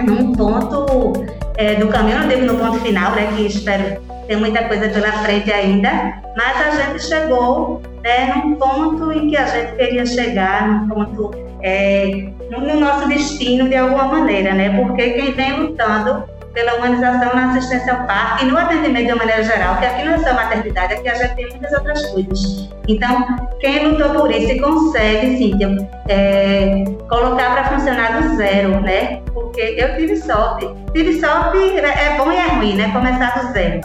[0.00, 1.26] num ponto
[1.58, 3.28] é, do caminho, não digo no ponto final, né?
[3.36, 9.10] Que espero ter muita coisa pela frente ainda, mas a gente chegou né, num ponto
[9.12, 11.30] em que a gente queria chegar, num ponto
[11.62, 14.70] é, no nosso destino de alguma maneira, né?
[14.76, 19.18] Porque quem vem lutando pela humanização na assistência ao parto e no atendimento de uma
[19.18, 22.68] maneira geral, que aqui não é só maternidade, aqui a gente tem muitas outras coisas.
[22.88, 23.26] Então,
[23.60, 29.20] quem lutou por isso e consegue, Cíntia, é, colocar para funcionar do zero, né?
[29.32, 30.68] Porque eu tive sorte.
[30.92, 32.90] Tive sorte, é bom e é ruim, né?
[32.92, 33.80] Começar do zero.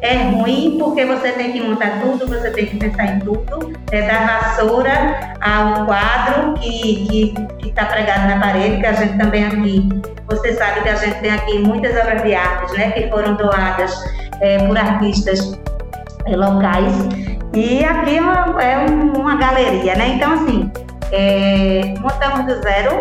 [0.00, 4.02] É ruim porque você tem que montar tudo, você tem que pensar em tudo, é
[4.02, 7.34] da vassoura ao quadro que
[7.64, 9.88] está pregado na parede, que a gente também aqui,
[10.26, 13.92] você sabe que a gente tem aqui muitas obras de arte, né, que foram doadas
[14.40, 15.58] é, por artistas
[16.26, 16.94] é, locais.
[17.54, 20.08] E aqui é uma, é uma galeria, né?
[20.08, 20.70] Então, assim,
[21.12, 23.00] é, montamos do zero,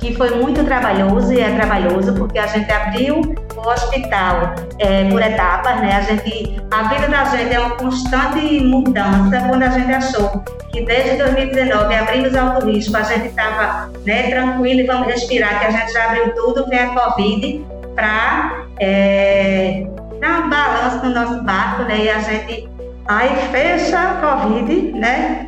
[0.00, 3.20] que foi muito trabalhoso e é trabalhoso, porque a gente abriu
[3.54, 5.96] o hospital é, por etapas, né?
[5.96, 9.40] A gente, a vida da gente é uma constante mudança.
[9.46, 14.80] Quando a gente achou que desde 2019 abrimos alto risco, a gente estava né, tranquilo
[14.80, 19.86] e vamos respirar, que a gente já abriu tudo, vem a Covid para é,
[20.18, 22.04] dar um balanço no nosso barco, né?
[22.04, 22.68] E a gente
[23.06, 25.46] aí fecha a Covid, né?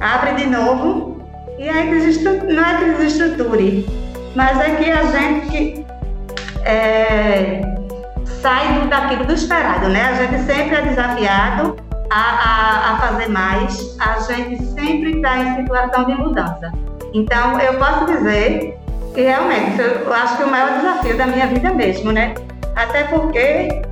[0.00, 1.15] Abre de novo
[1.58, 1.90] e aí
[2.48, 3.86] não é que desestruture,
[4.34, 5.86] mas é que a gente
[6.64, 7.60] é,
[8.24, 10.02] sai daquilo do esperado, né?
[10.02, 11.76] A gente sempre é desafiado
[12.10, 16.72] a, a, a fazer mais, a gente sempre está em situação de mudança.
[17.14, 18.78] Então, eu posso dizer
[19.14, 22.34] que realmente eu acho que o maior desafio da minha vida mesmo, né?
[22.74, 23.82] Até porque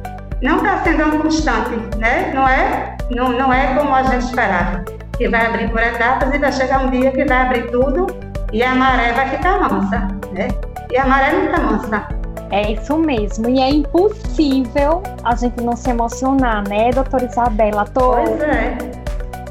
[0.42, 2.31] não está sendo um constante, né?
[2.35, 4.85] Não é, não, não é como a gente esperava
[5.16, 8.07] que vai abrir por etapas e vai chegar um dia que vai abrir tudo
[8.53, 10.48] e a maré vai ficar mansa, né?
[10.90, 12.09] E a maré nunca mansa.
[12.50, 17.85] É isso mesmo, e é impossível a gente não se emocionar, né, doutora Isabela?
[17.87, 18.77] Tô, pois é.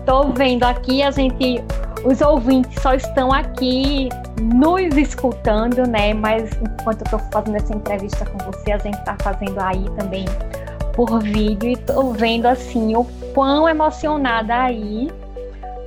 [0.06, 1.62] Tô vendo aqui, a gente,
[2.06, 4.10] os ouvintes só estão aqui
[4.42, 6.14] nos escutando, né?
[6.14, 10.26] Mas enquanto eu tô fazendo essa entrevista com você, a gente tá fazendo aí também
[10.94, 15.10] por vídeo e tô vendo assim o quão emocionada aí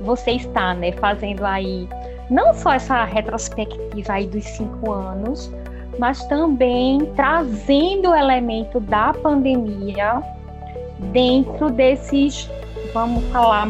[0.01, 1.87] você está, né, fazendo aí
[2.29, 5.51] não só essa retrospectiva aí dos cinco anos,
[5.97, 10.21] mas também trazendo o elemento da pandemia
[11.11, 12.49] dentro desses,
[12.93, 13.67] vamos falar,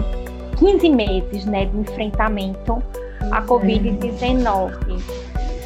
[0.58, 2.82] 15 meses, né, de enfrentamento
[3.32, 4.74] à Covid-19.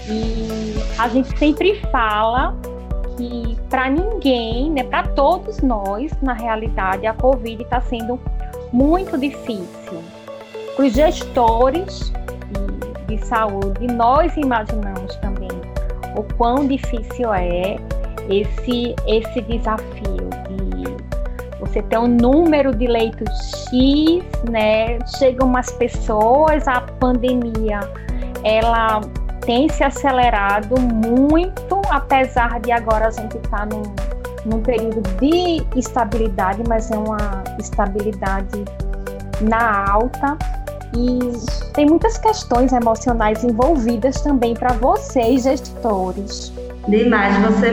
[0.10, 2.56] E a gente sempre fala
[3.16, 8.20] que para ninguém, né, para todos nós, na realidade, a Covid está sendo
[8.74, 10.02] muito difícil
[10.78, 12.12] os gestores
[13.08, 15.50] de, de saúde, nós imaginamos também
[16.16, 17.78] o quão difícil é
[18.30, 20.82] esse, esse desafio de
[21.60, 25.00] você ter um número de leitos X, né?
[25.18, 27.80] Chegam umas pessoas, a pandemia
[28.44, 29.02] ela
[29.42, 33.84] tem se acelerado muito, apesar de agora a gente estar tá num,
[34.46, 38.66] num período de estabilidade, mas é uma estabilidade
[39.42, 40.38] na alta
[40.96, 46.54] e tem muitas questões emocionais envolvidas também para vocês, gestores.
[46.88, 47.72] Demais, você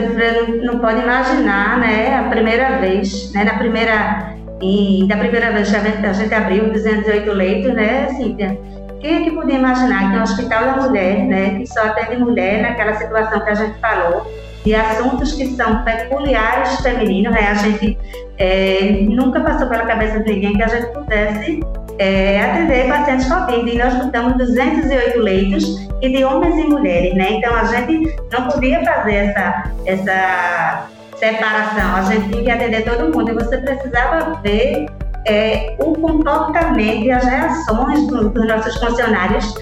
[0.63, 5.75] não pode imaginar, né, a primeira vez, né, na primeira, e da primeira vez que
[5.75, 8.57] a gente, abriu 208 leitos, né, Cíntia,
[8.99, 12.61] quem é que podia imaginar que um hospital da mulher, né, que só atende mulher
[12.61, 14.31] naquela situação que a gente falou,
[14.63, 17.97] de assuntos que são peculiares femininos, né, a gente
[18.37, 21.61] é, nunca passou pela cabeça de ninguém que a gente pudesse
[21.99, 23.69] é, atender pacientes Covid.
[23.69, 27.33] E nós botamos 208 leitos e de homens e mulheres, né?
[27.33, 30.87] Então a gente não podia fazer essa, essa
[31.17, 34.87] separação, a gente tinha que atender todo mundo e você precisava ver
[35.25, 39.53] é, o comportamento e as reações dos, dos nossos funcionários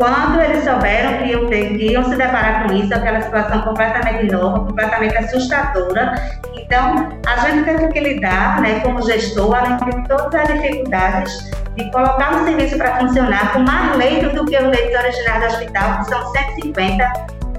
[0.00, 4.64] quando eles souberam que iam, que iam se deparar com isso, aquela situação completamente nova,
[4.64, 6.14] completamente assustadora.
[6.56, 11.90] Então, a gente teve que lidar, né, como gestor, além de todas as dificuldades de
[11.90, 15.98] colocar um serviço para funcionar com mais leitos do que os leitos originais do hospital,
[15.98, 17.12] que são 150,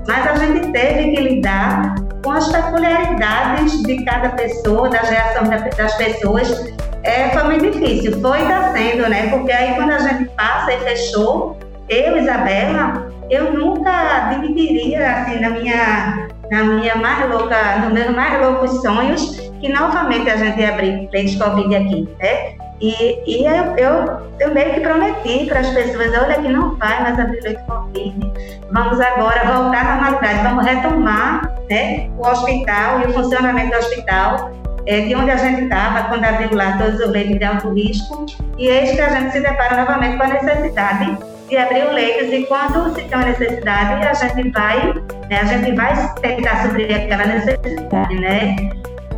[0.07, 5.95] mas a gente teve que lidar com as peculiaridades de cada pessoa, das reações das
[5.95, 6.73] pessoas.
[7.03, 9.29] É, foi muito difícil, foi e está sendo, né?
[9.29, 11.57] Porque aí quando a gente passa e fechou,
[11.91, 18.39] eu, Isabela, eu nunca dividiria assim na minha, na minha mais louca, no meus mais
[18.41, 22.53] loucos sonhos, que novamente a gente ia abrir leitos Covid aqui, né?
[22.79, 27.03] E, e eu, eu, eu, meio que prometi para as pessoas, olha que não vai
[27.03, 28.31] mais abrir leito Covid,
[28.71, 34.51] vamos agora voltar à normalidade, vamos retomar né, o hospital e o funcionamento do hospital,
[34.87, 38.25] é, de onde a gente estava quando abriu lá todos os leitos de alto risco,
[38.57, 41.17] e eis que a gente se depara novamente com a necessidade
[41.51, 44.93] de abrir o leitos e quando se tem uma necessidade, a gente vai,
[45.29, 48.55] né, a gente vai tentar suprir aquela necessidade, né?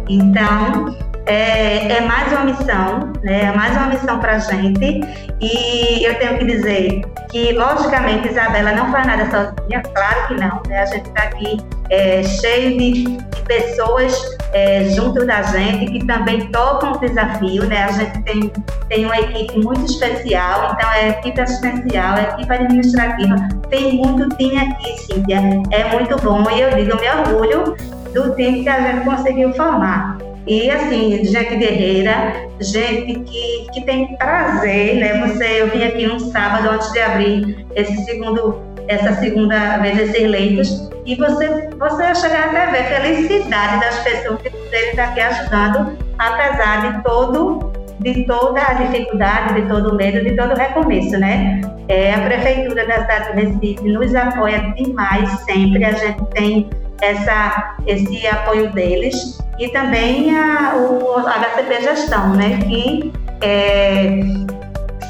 [0.10, 3.46] Então, é, é, mais uma missão, né?
[3.46, 5.02] É mais uma missão para a gente.
[5.40, 10.62] E eu tenho que dizer que, logicamente, Isabela não faz nada sozinha, claro que não.
[10.68, 10.82] Né?
[10.82, 11.58] A gente está aqui
[11.90, 14.14] é, cheio de, pessoas
[14.54, 17.84] é, junto da gente que também topam o desafio, né?
[17.84, 18.52] A gente tem,
[18.90, 23.36] tem uma equipe muito especial, então é equipe assistencial, é equipe administrativa,
[23.70, 25.42] tem muito time aqui, Cíntia.
[25.72, 27.76] É muito bom e eu digo, me orgulho
[28.14, 30.23] do time que a gente conseguiu formar.
[30.46, 35.26] E assim, gente guerreira, gente que, que tem prazer, né?
[35.26, 40.30] Você, eu vim aqui um sábado antes de abrir esse segundo, essa segunda vez esses
[40.30, 45.98] leitos, e você, você chegar até ver a felicidade das pessoas que estar aqui ajudando,
[46.18, 51.18] apesar de todo de toda a dificuldade, de todo o medo, de todo o recomeço,
[51.18, 51.62] né?
[51.88, 56.70] É, a Prefeitura da cidade do Recife nos apoia demais sempre, a gente tem
[57.04, 64.20] essa, esse apoio deles e também a, o HCP Gestão, né, que é,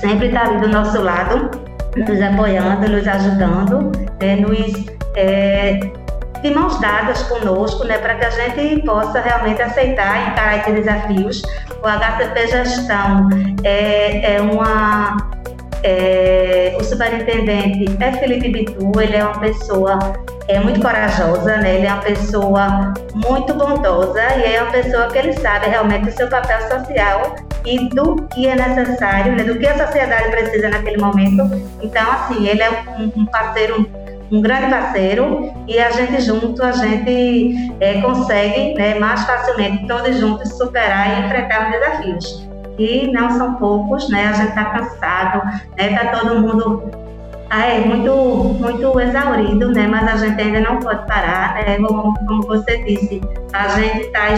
[0.02, 1.52] sempre está ali do nosso lado,
[1.96, 4.86] nos apoiando, nos ajudando, é, nos
[5.16, 5.80] é,
[6.42, 10.74] de mãos dadas conosco, né, para que a gente possa realmente aceitar e encarar esses
[10.74, 11.42] desafios.
[11.82, 13.30] O HCP Gestão
[13.64, 15.18] é, é uma
[15.84, 20.00] é, o superintendente é Felipe Bitu, ele é uma pessoa
[20.48, 21.78] é muito corajosa, né?
[21.78, 26.12] Ele é uma pessoa muito bondosa e é uma pessoa que ele sabe realmente o
[26.12, 27.36] seu papel social
[27.66, 29.44] e do que é necessário, né?
[29.44, 31.44] Do que a sociedade precisa naquele momento.
[31.82, 32.70] Então, assim, ele é
[33.16, 33.90] um, parceiro
[34.32, 40.18] um grande parceiro e a gente junto a gente é, consegue né, mais facilmente todos
[40.18, 44.28] juntos superar e enfrentar os desafios que não são poucos, né?
[44.28, 45.46] A gente está cansado,
[45.78, 45.96] né?
[45.96, 47.03] Tá todo mundo
[47.62, 48.14] é muito,
[48.60, 49.88] muito exaurido, né?
[49.88, 51.78] Mas a gente ainda não pode parar, né?
[51.78, 53.22] Como, como você disse,
[53.54, 54.30] a gente está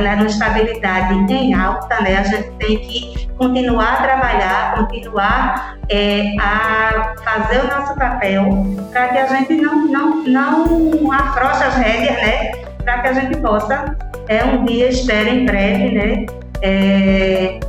[0.00, 2.18] né, numa estabilidade em alta, né?
[2.18, 8.48] A gente tem que continuar a trabalhar, continuar é, a fazer o nosso papel
[8.90, 12.52] para que a gente não, não, não afrouxe as rédeas, né?
[12.82, 13.96] Para que a gente possa,
[14.28, 16.26] é, um dia, espero em breve, né?
[16.62, 17.60] É,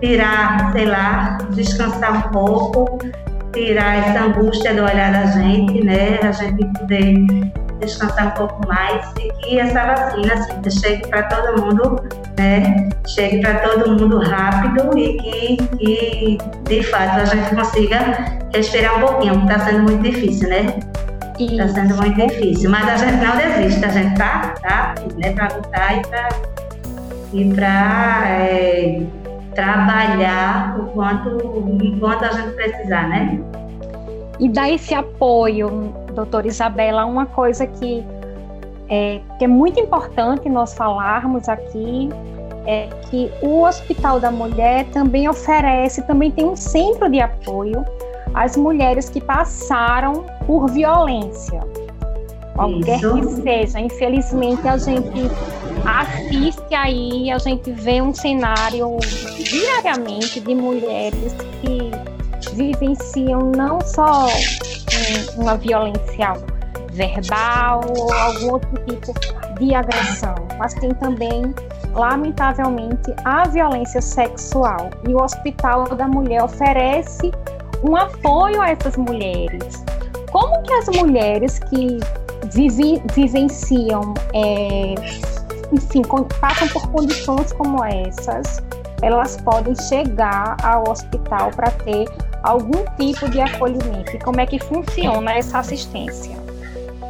[0.00, 2.98] tirar, sei lá, descansar um pouco,
[3.54, 6.18] tirar essa angústia do olhar da gente, né?
[6.22, 7.24] A gente poder
[7.80, 12.02] descansar um pouco mais e que essa vacina assim, chegue para todo mundo,
[12.38, 12.88] né?
[13.06, 19.06] Chegue para todo mundo rápido e que, que, de fato a gente consiga respirar um
[19.06, 20.78] pouquinho, porque está sendo muito difícil, né?
[21.38, 25.56] Está sendo muito difícil, mas a gente não desiste, a gente tá, tá, né, para
[25.56, 26.28] lutar e para
[27.32, 29.02] e para é,
[29.54, 31.38] trabalhar o quanto,
[31.82, 33.40] enquanto a gente precisar, né?
[34.40, 38.04] E dar esse apoio, doutora Isabela, uma coisa que
[38.88, 42.10] é, que é muito importante nós falarmos aqui
[42.66, 47.84] é que o Hospital da Mulher também oferece, também tem um centro de apoio
[48.32, 51.62] às mulheres que passaram por violência.
[52.54, 53.16] qualquer Isso.
[53.16, 53.80] que seja.
[53.80, 55.30] Infelizmente, a gente
[55.86, 58.98] assiste aí, a gente vê um cenário
[59.38, 61.90] diariamente de mulheres que
[62.54, 64.26] vivenciam não só
[65.36, 66.32] uma violência
[66.92, 69.12] verbal ou algum outro tipo
[69.58, 71.54] de agressão, mas tem também,
[71.92, 74.90] lamentavelmente, a violência sexual.
[75.08, 77.32] E o Hospital da Mulher oferece
[77.82, 79.84] um apoio a essas mulheres.
[80.30, 81.98] Como que as mulheres que
[82.52, 84.94] vive, vivenciam, é,
[85.74, 86.02] enfim,
[86.40, 88.62] passam por condições como essas,
[89.02, 92.06] elas podem chegar ao hospital para ter
[92.42, 94.14] algum tipo de acolhimento?
[94.14, 96.36] E como é que funciona essa assistência?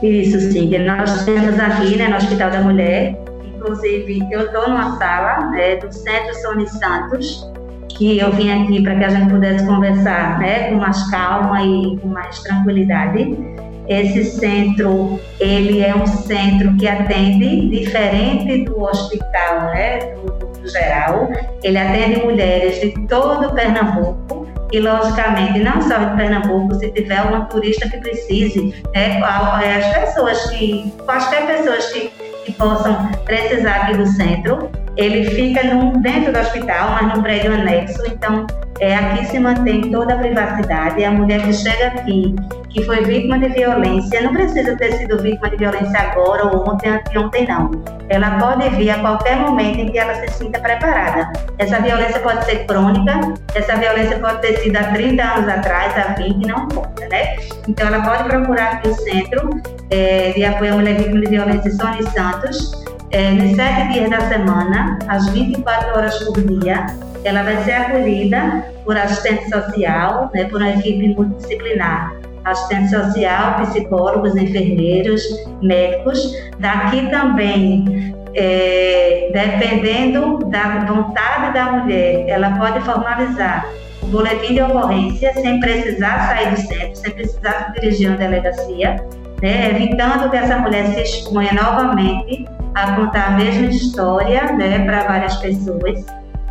[0.02, 0.76] Isso, sim.
[0.78, 5.92] Nós temos aqui né, no Hospital da Mulher, inclusive eu estou numa sala né, do
[5.92, 7.50] Centro Sônia Santos,
[7.88, 11.96] que eu vim aqui para que a gente pudesse conversar né, com mais calma e
[11.98, 13.53] com mais tranquilidade.
[13.88, 21.28] Esse centro, ele é um centro que atende diferente do hospital, né, do, do geral.
[21.62, 27.44] Ele atende mulheres de todo Pernambuco e, logicamente, não só de Pernambuco, se tiver uma
[27.44, 32.10] turista que precise, né, as pessoas que, quaisquer pessoas que,
[32.44, 37.52] que possam precisar aqui do centro, ele fica num, dentro do hospital, mas num prédio
[37.52, 38.46] anexo, então
[38.80, 41.04] é, aqui se mantém toda a privacidade.
[41.04, 42.34] A mulher que chega aqui,
[42.70, 46.90] que foi vítima de violência, não precisa ter sido vítima de violência agora ou ontem,
[46.90, 47.70] anteontem, não.
[48.08, 51.32] Ela pode vir a qualquer momento em que ela se sinta preparada.
[51.58, 56.14] Essa violência pode ser crônica, essa violência pode ter sido há 30 anos atrás, há
[56.14, 57.36] 20, não importa, né?
[57.68, 59.50] Então, ela pode procurar aqui o Centro
[59.90, 64.20] é, de Apoio à Mulher Vítima de Violência Sônia Santos, é, nos sete dias da
[64.22, 66.86] semana, às 24 horas por dia,
[67.24, 72.14] ela vai ser acolhida por assistente social, né, por uma equipe multidisciplinar.
[72.44, 75.22] Assistente social, psicólogos, enfermeiros,
[75.62, 76.36] médicos.
[76.58, 83.66] Daqui também, é, dependendo da vontade da mulher, ela pode formalizar
[84.02, 88.18] o boletim de ocorrência sem precisar sair do centro, sem precisar se dirigir a uma
[88.18, 88.96] delegacia,
[89.40, 92.44] né, evitando que essa mulher se exponha novamente
[92.74, 96.04] a contar a mesma história né, para várias pessoas.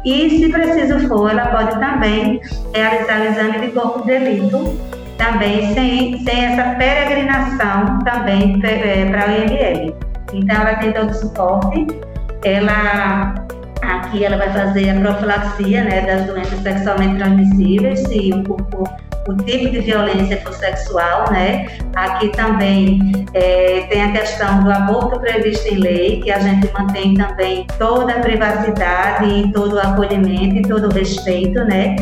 [0.05, 2.41] E, se preciso for, ela pode também
[2.73, 4.77] realizar o exame de corpo de delito,
[5.17, 9.95] também sem, sem essa peregrinação também é, para o IML.
[10.33, 11.87] Então, ela tem todo o suporte.
[12.43, 13.33] Ela,
[13.81, 18.83] aqui, ela vai fazer a profilaxia né, das doenças sexualmente transmissíveis, se o corpo
[19.27, 21.67] o tipo de violência for sexual, né?
[21.95, 22.99] Aqui também
[23.33, 28.13] é, tem a questão do aborto previsto em lei, que a gente mantém também toda
[28.13, 31.95] a privacidade e todo o acolhimento e todo o respeito, né?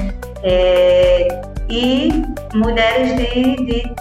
[0.43, 3.93] É, e mulheres de, de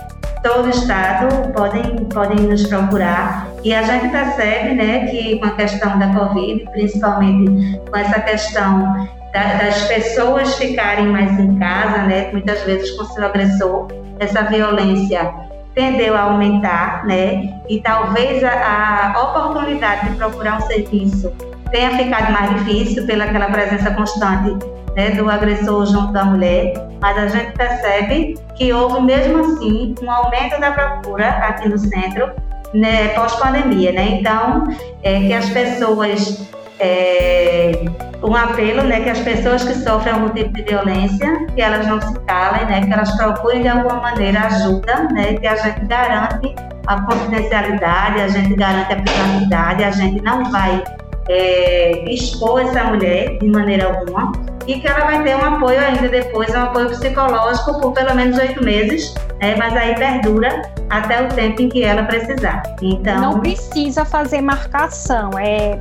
[0.42, 3.48] todo o estado podem, podem nos procurar.
[3.62, 9.08] E a gente percebe né, que com a questão da Covid, principalmente com essa questão
[9.32, 15.32] das pessoas ficarem mais em casa, né, muitas vezes com seu agressor, essa violência
[15.74, 21.32] tendeu a aumentar, né, e talvez a, a oportunidade de procurar um serviço
[21.70, 24.58] tenha ficado mais difícil pela aquela presença constante
[24.96, 30.10] né, do agressor junto da mulher, mas a gente percebe que houve mesmo assim um
[30.10, 32.30] aumento da procura aqui no centro
[32.74, 34.18] né, pós-pandemia, né?
[34.20, 34.68] Então,
[35.02, 36.50] é, que as pessoas
[36.80, 37.84] é,
[38.22, 42.00] um apelo, né, que as pessoas que sofrem algum tipo de violência, que elas não
[42.00, 46.54] se calem, né, que elas procurem de alguma maneira ajuda, né, que a gente garante
[46.86, 50.82] a confidencialidade, a gente garante a privacidade, a gente não vai
[51.28, 54.32] é, expor essa mulher de maneira alguma
[54.66, 58.38] e que ela vai ter um apoio ainda depois, um apoio psicológico por pelo menos
[58.38, 62.62] oito meses, né, mas aí perdura até o tempo em que ela precisar.
[62.82, 65.78] Então não precisa fazer marcação, é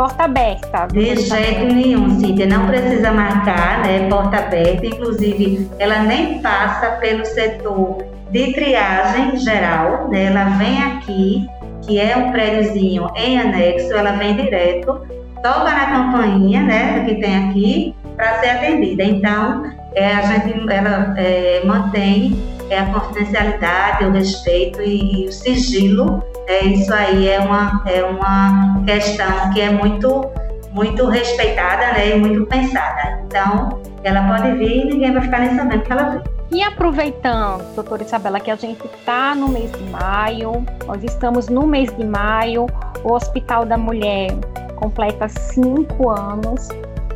[0.00, 0.86] porta aberta.
[0.86, 7.22] De jeito nenhum, Cíntia, não precisa marcar, né, porta aberta, inclusive ela nem passa pelo
[7.26, 7.98] setor
[8.30, 11.46] de triagem geral, né, ela vem aqui,
[11.82, 15.06] que é um prédiozinho em anexo, ela vem direto,
[15.42, 19.04] toca na campainha, né, que tem aqui, para ser atendida.
[19.04, 22.38] Então, é, a gente ela é, mantém
[22.70, 28.02] é, a confidencialidade, o respeito e, e o sigilo é, isso aí é uma, é
[28.02, 30.28] uma questão que é muito,
[30.72, 33.20] muito respeitada né, e muito pensada.
[33.24, 36.24] Então, ela pode vir e ninguém vai ficar nem sabendo que ela veio.
[36.50, 41.64] E aproveitando, doutora Isabela, que a gente está no mês de maio, nós estamos no
[41.68, 42.66] mês de maio,
[43.04, 44.32] o Hospital da Mulher
[44.74, 46.68] completa cinco anos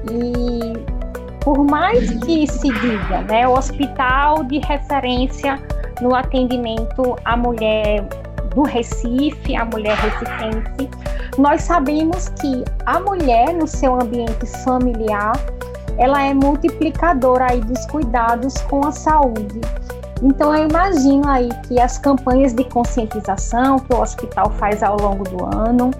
[0.08, 0.74] e
[1.40, 5.58] por mais que se diga, né, o hospital de referência
[6.00, 8.06] no atendimento à mulher
[8.54, 10.90] do Recife, a mulher recifense,
[11.38, 15.32] nós sabemos que a mulher no seu ambiente familiar,
[15.98, 19.60] ela é multiplicadora aí dos cuidados com a saúde.
[20.22, 25.24] Então eu imagino aí que as campanhas de conscientização que o hospital faz ao longo
[25.24, 25.90] do ano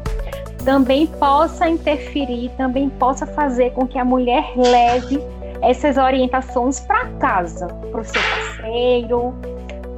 [0.65, 5.21] também possa interferir, também possa fazer com que a mulher leve
[5.61, 9.35] essas orientações para casa, para o seu parceiro,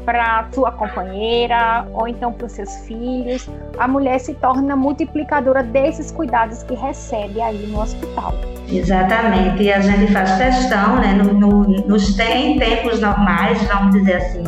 [0.07, 6.13] para sua companheira ou então para os seus filhos, a mulher se torna multiplicadora desses
[6.13, 8.33] cuidados que recebe aí no hospital.
[8.69, 14.17] Exatamente, e a gente faz questão, né, no, no, nos tem, tempos normais, vamos dizer
[14.17, 14.45] assim,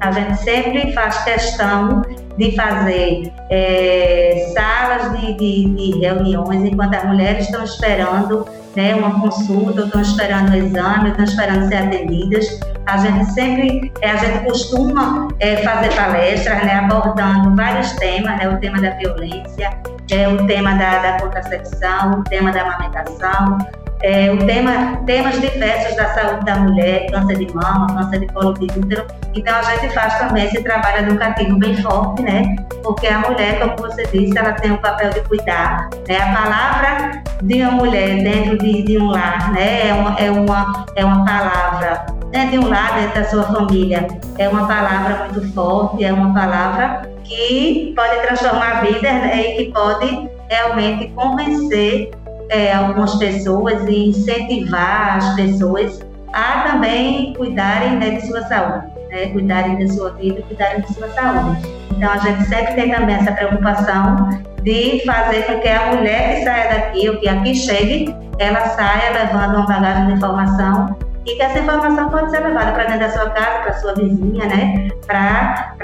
[0.00, 2.02] a gente sempre faz questão
[2.36, 8.46] de fazer é, salas de, de, de reuniões enquanto as mulheres estão esperando
[8.76, 12.60] né, uma consulta, estão esperando um exame, estão esperando ser atendidas.
[12.86, 18.48] A gente sempre, é, a gente costuma é, fazer palestras, né, abordando vários temas, né,
[18.48, 19.70] o tema da violência,
[20.10, 23.58] é, o tema da, da contracepção, o tema da amamentação,
[24.02, 28.54] é, o tema, temas diversos da saúde da mulher, câncer de mama, câncer de colo
[28.54, 29.06] de útero.
[29.34, 32.56] Então a gente faz também esse trabalho educativo bem forte, né?
[32.82, 35.90] Porque a mulher, como você disse, ela tem o papel de cuidar.
[36.08, 36.16] Né?
[36.16, 39.88] A palavra de uma mulher dentro de, de um lar, né?
[39.88, 44.06] É uma, é uma, é uma palavra dentro de um lar, dentro da sua família.
[44.38, 49.40] É uma palavra muito forte, é uma palavra que pode transformar vidas né?
[49.40, 52.10] e que pode realmente convencer
[52.50, 56.00] é, algumas pessoas e incentivar as pessoas
[56.32, 61.08] a também cuidarem né, de sua saúde, né, cuidarem da sua vida, cuidarem de sua
[61.08, 61.60] saúde.
[61.96, 64.30] Então a gente sempre tem também essa preocupação
[64.62, 69.12] de fazer com que a mulher que saia daqui, ou que aqui chegue, ela saia
[69.12, 70.96] levando uma bagagem de informação
[71.26, 74.46] e que essa informação pode ser levada para dentro da sua casa, para sua vizinha,
[74.46, 74.88] né?
[75.06, 75.74] Para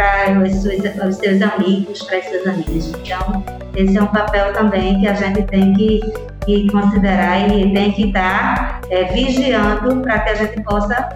[0.42, 2.92] os, os seus amigos, para as suas amigas.
[3.02, 6.00] Então, esse é um papel também que a gente tem que,
[6.44, 11.08] que considerar e tem que estar é, vigiando para que a gente possa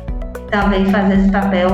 [0.50, 1.68] também fazer esse papel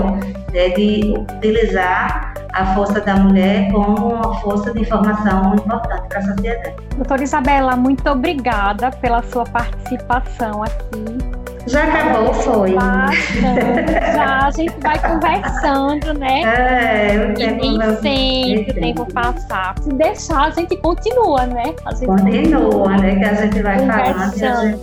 [0.53, 6.23] né, de utilizar a força da mulher como uma força de informação importante para a
[6.23, 6.75] sociedade.
[6.95, 11.37] Doutora Isabela, muito obrigada pela sua participação aqui
[11.67, 12.75] já acabou, foi.
[12.75, 16.43] Já, a gente vai conversando, né?
[16.43, 19.75] É, o tempo e nem sempre o tempo passar.
[19.81, 21.75] Se deixar, a gente continua, né?
[21.85, 23.17] A gente continua, né?
[23.17, 24.37] Que a gente vai falando.
[24.37, 24.77] Gente...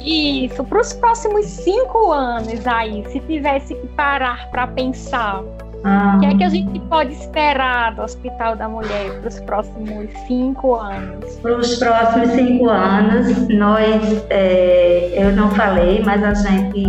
[0.00, 5.42] Isso, para os próximos cinco anos aí, se tivesse que parar para pensar
[5.82, 6.16] ah.
[6.16, 10.10] O que é que a gente pode esperar do Hospital da Mulher para os próximos
[10.26, 11.36] cinco anos?
[11.36, 16.84] Para os próximos cinco anos, nós, é, eu não falei, mas a gente,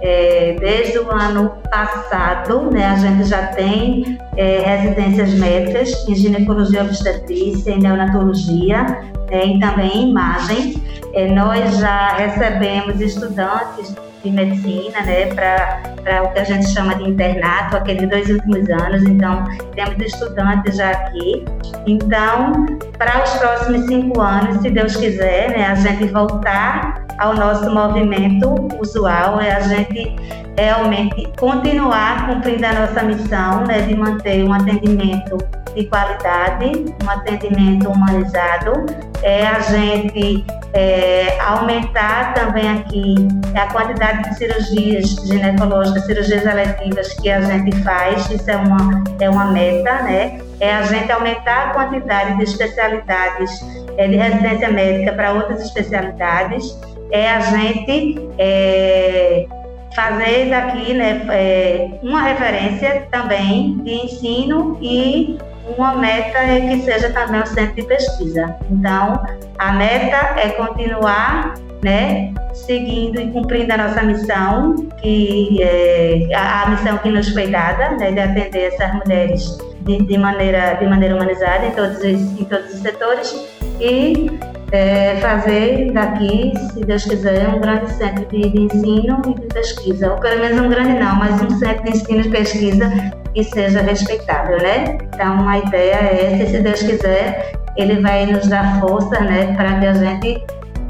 [0.00, 6.82] é, desde o ano passado, né, a gente já tem é, residências médicas em ginecologia
[6.82, 8.84] obstetrícia, em neonatologia,
[9.28, 10.80] né, e também em imagem.
[11.14, 17.04] É, nós já recebemos estudantes de medicina, né, para o que a gente chama de
[17.04, 19.02] internato, aqueles dois últimos anos.
[19.04, 19.44] Então,
[19.74, 21.44] temos estudantes já aqui.
[21.86, 22.66] Então,
[22.98, 28.68] para os próximos cinco anos, se Deus quiser, né, a gente voltar ao nosso movimento
[28.80, 30.16] usual, é a gente
[30.56, 35.38] realmente continuar cumprindo a nossa missão, né, de manter um atendimento
[35.76, 38.86] de qualidade, um atendimento humanizado,
[39.22, 43.14] é a gente é, aumentar também aqui
[43.54, 49.28] a quantidade de cirurgias ginecológicas, cirurgias eletivas que a gente faz, isso é uma, é
[49.28, 50.40] uma meta, né?
[50.60, 53.50] É a gente aumentar a quantidade de especialidades
[53.98, 56.78] é, de residência médica para outras especialidades,
[57.10, 59.46] é a gente é,
[59.94, 65.38] fazer daqui né, é, uma referência também de ensino e
[65.76, 68.56] uma meta é que seja também um centro de pesquisa.
[68.70, 69.22] Então,
[69.58, 76.98] a meta é continuar né, seguindo e cumprindo a nossa missão, que é a, missão
[76.98, 81.66] que nos foi dada, né, de atender essas mulheres de, de, maneira, de maneira humanizada
[81.66, 83.34] em todos os, em todos os setores
[83.80, 84.30] e
[84.72, 90.12] é, fazer daqui, se Deus quiser, um grande centro de, de, ensino e de pesquisa,
[90.12, 92.90] ou pelo menos um grande não, mas um centro de ensino e pesquisa
[93.32, 94.98] que seja respeitável, né?
[95.14, 99.78] Então a ideia é essa, se Deus quiser, Ele vai nos dar força, né, para
[99.78, 100.44] que a gente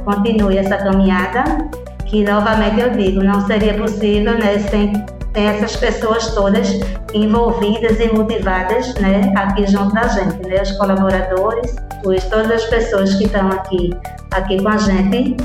[0.04, 1.44] continue essa caminhada,
[2.06, 4.92] que novamente eu digo, não seria possível, né, sem
[5.36, 6.66] tem essas pessoas todas
[7.12, 11.76] envolvidas e motivadas né, aqui junto da gente, né, os colaboradores,
[12.06, 13.94] os, todas as pessoas que estão aqui,
[14.32, 15.36] aqui com a gente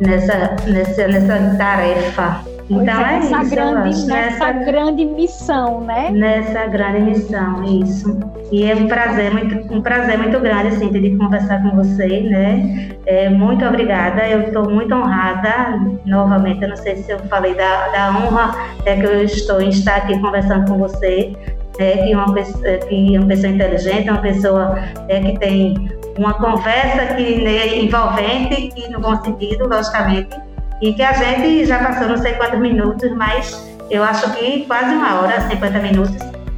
[0.00, 6.10] nessa, nessa, nessa tarefa Então é, essa isso, grande, nessa grande missão, né?
[6.10, 8.18] Nessa grande missão, isso.
[8.52, 12.90] E é um prazer muito, um prazer muito grande, assim, de conversar com você, né?
[13.06, 14.26] É, muito obrigada.
[14.28, 16.62] Eu estou muito honrada, novamente.
[16.62, 18.54] Eu não sei se eu falei da, da honra
[18.84, 21.32] é que eu estou em estar aqui conversando com você.
[21.78, 25.74] É, que, uma pessoa, é, que uma pessoa inteligente, uma pessoa é, que tem
[26.18, 30.36] uma conversa que né, envolvente e no bom sentido, logicamente,
[30.80, 34.94] e que a gente já passou não sei quantos minutos, mas eu acho que quase
[34.94, 36.16] uma hora, 50 minutos,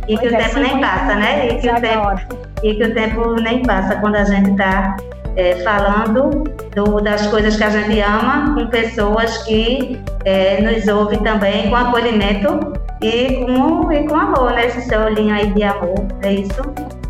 [0.08, 1.48] e que o tempo nem passa, né?
[1.48, 4.96] E que, o tempo, e que o tempo nem passa quando a gente está
[5.36, 6.44] é, falando
[6.74, 11.76] do, das coisas que a gente ama com pessoas que é, nos ouvem também com
[11.76, 12.58] acolhimento
[13.02, 14.66] e com, e com amor, né?
[14.66, 16.62] Esse seu olhinho aí de amor, é isso?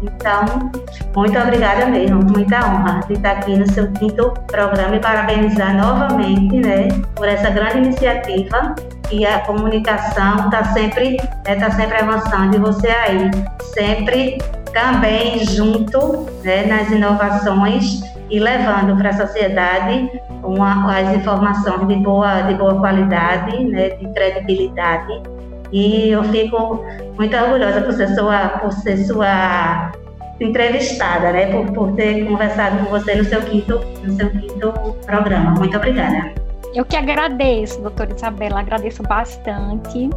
[0.02, 0.70] Então,
[1.14, 6.56] muito obrigada mesmo, muita honra de estar aqui no seu quinto programa e parabenizar novamente,
[6.56, 8.74] né, por essa grande iniciativa
[9.10, 13.30] e a comunicação está sempre, né, sempre avançando e você aí
[13.74, 14.38] sempre
[14.72, 20.10] também junto né, nas inovações e levando para a sociedade
[20.42, 25.39] uma, as informações de boa, de boa qualidade, né, de credibilidade
[25.72, 26.84] e eu fico
[27.16, 29.92] muito orgulhosa por ser sua, por ser sua
[30.40, 31.46] entrevistada, né?
[31.46, 34.72] Por, por ter conversado com você no seu quinto, no seu quinto
[35.06, 35.52] programa.
[35.52, 36.32] Muito obrigada.
[36.74, 40.08] Eu que agradeço, doutora Isabela, agradeço bastante.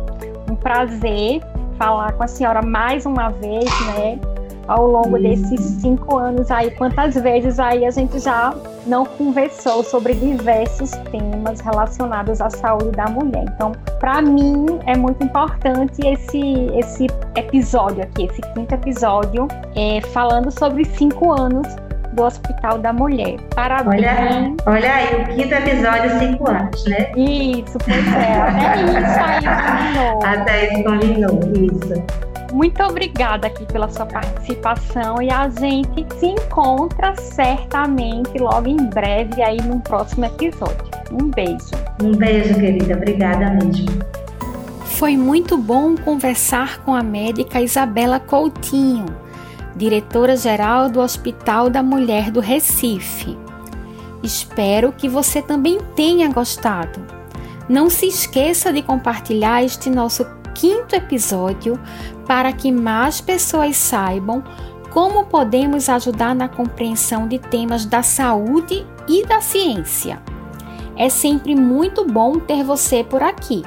[0.49, 1.41] Um prazer
[1.77, 4.19] falar com a senhora mais uma vez, né?
[4.67, 8.53] Ao longo desses cinco anos aí, quantas vezes aí a gente já
[8.85, 13.45] não conversou sobre diversos temas relacionados à saúde da mulher.
[13.55, 16.41] Então, para mim é muito importante esse
[16.75, 21.67] esse episódio aqui, esse quinto episódio, é, falando sobre cinco anos
[22.13, 23.39] do Hospital da Mulher.
[23.55, 24.05] Parabéns.
[24.05, 27.11] Olha, olha aí, o quinto episódio, cinco anos, né?
[27.15, 28.41] Isso, pois é.
[28.41, 30.19] Até isso aí combinou.
[30.23, 32.32] Até isso combinou, isso.
[32.53, 39.41] Muito obrigada aqui pela sua participação e a gente se encontra certamente logo em breve
[39.41, 40.85] aí num próximo episódio.
[41.11, 41.71] Um beijo.
[41.99, 42.95] Um beijo, querida.
[42.95, 43.87] Obrigada mesmo.
[44.85, 49.07] Foi muito bom conversar com a médica Isabela Coutinho,
[49.75, 53.35] diretora-geral do Hospital da Mulher do Recife.
[54.21, 57.03] Espero que você também tenha gostado.
[57.67, 60.23] Não se esqueça de compartilhar este nosso
[60.53, 61.79] quinto episódio
[62.25, 64.43] para que mais pessoas saibam
[64.91, 70.21] como podemos ajudar na compreensão de temas da saúde e da ciência.
[70.95, 73.63] É sempre muito bom ter você por aqui.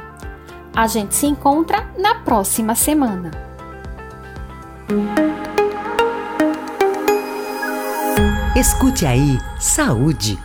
[0.75, 3.31] A gente se encontra na próxima semana.
[8.55, 10.39] Escute aí, saúde.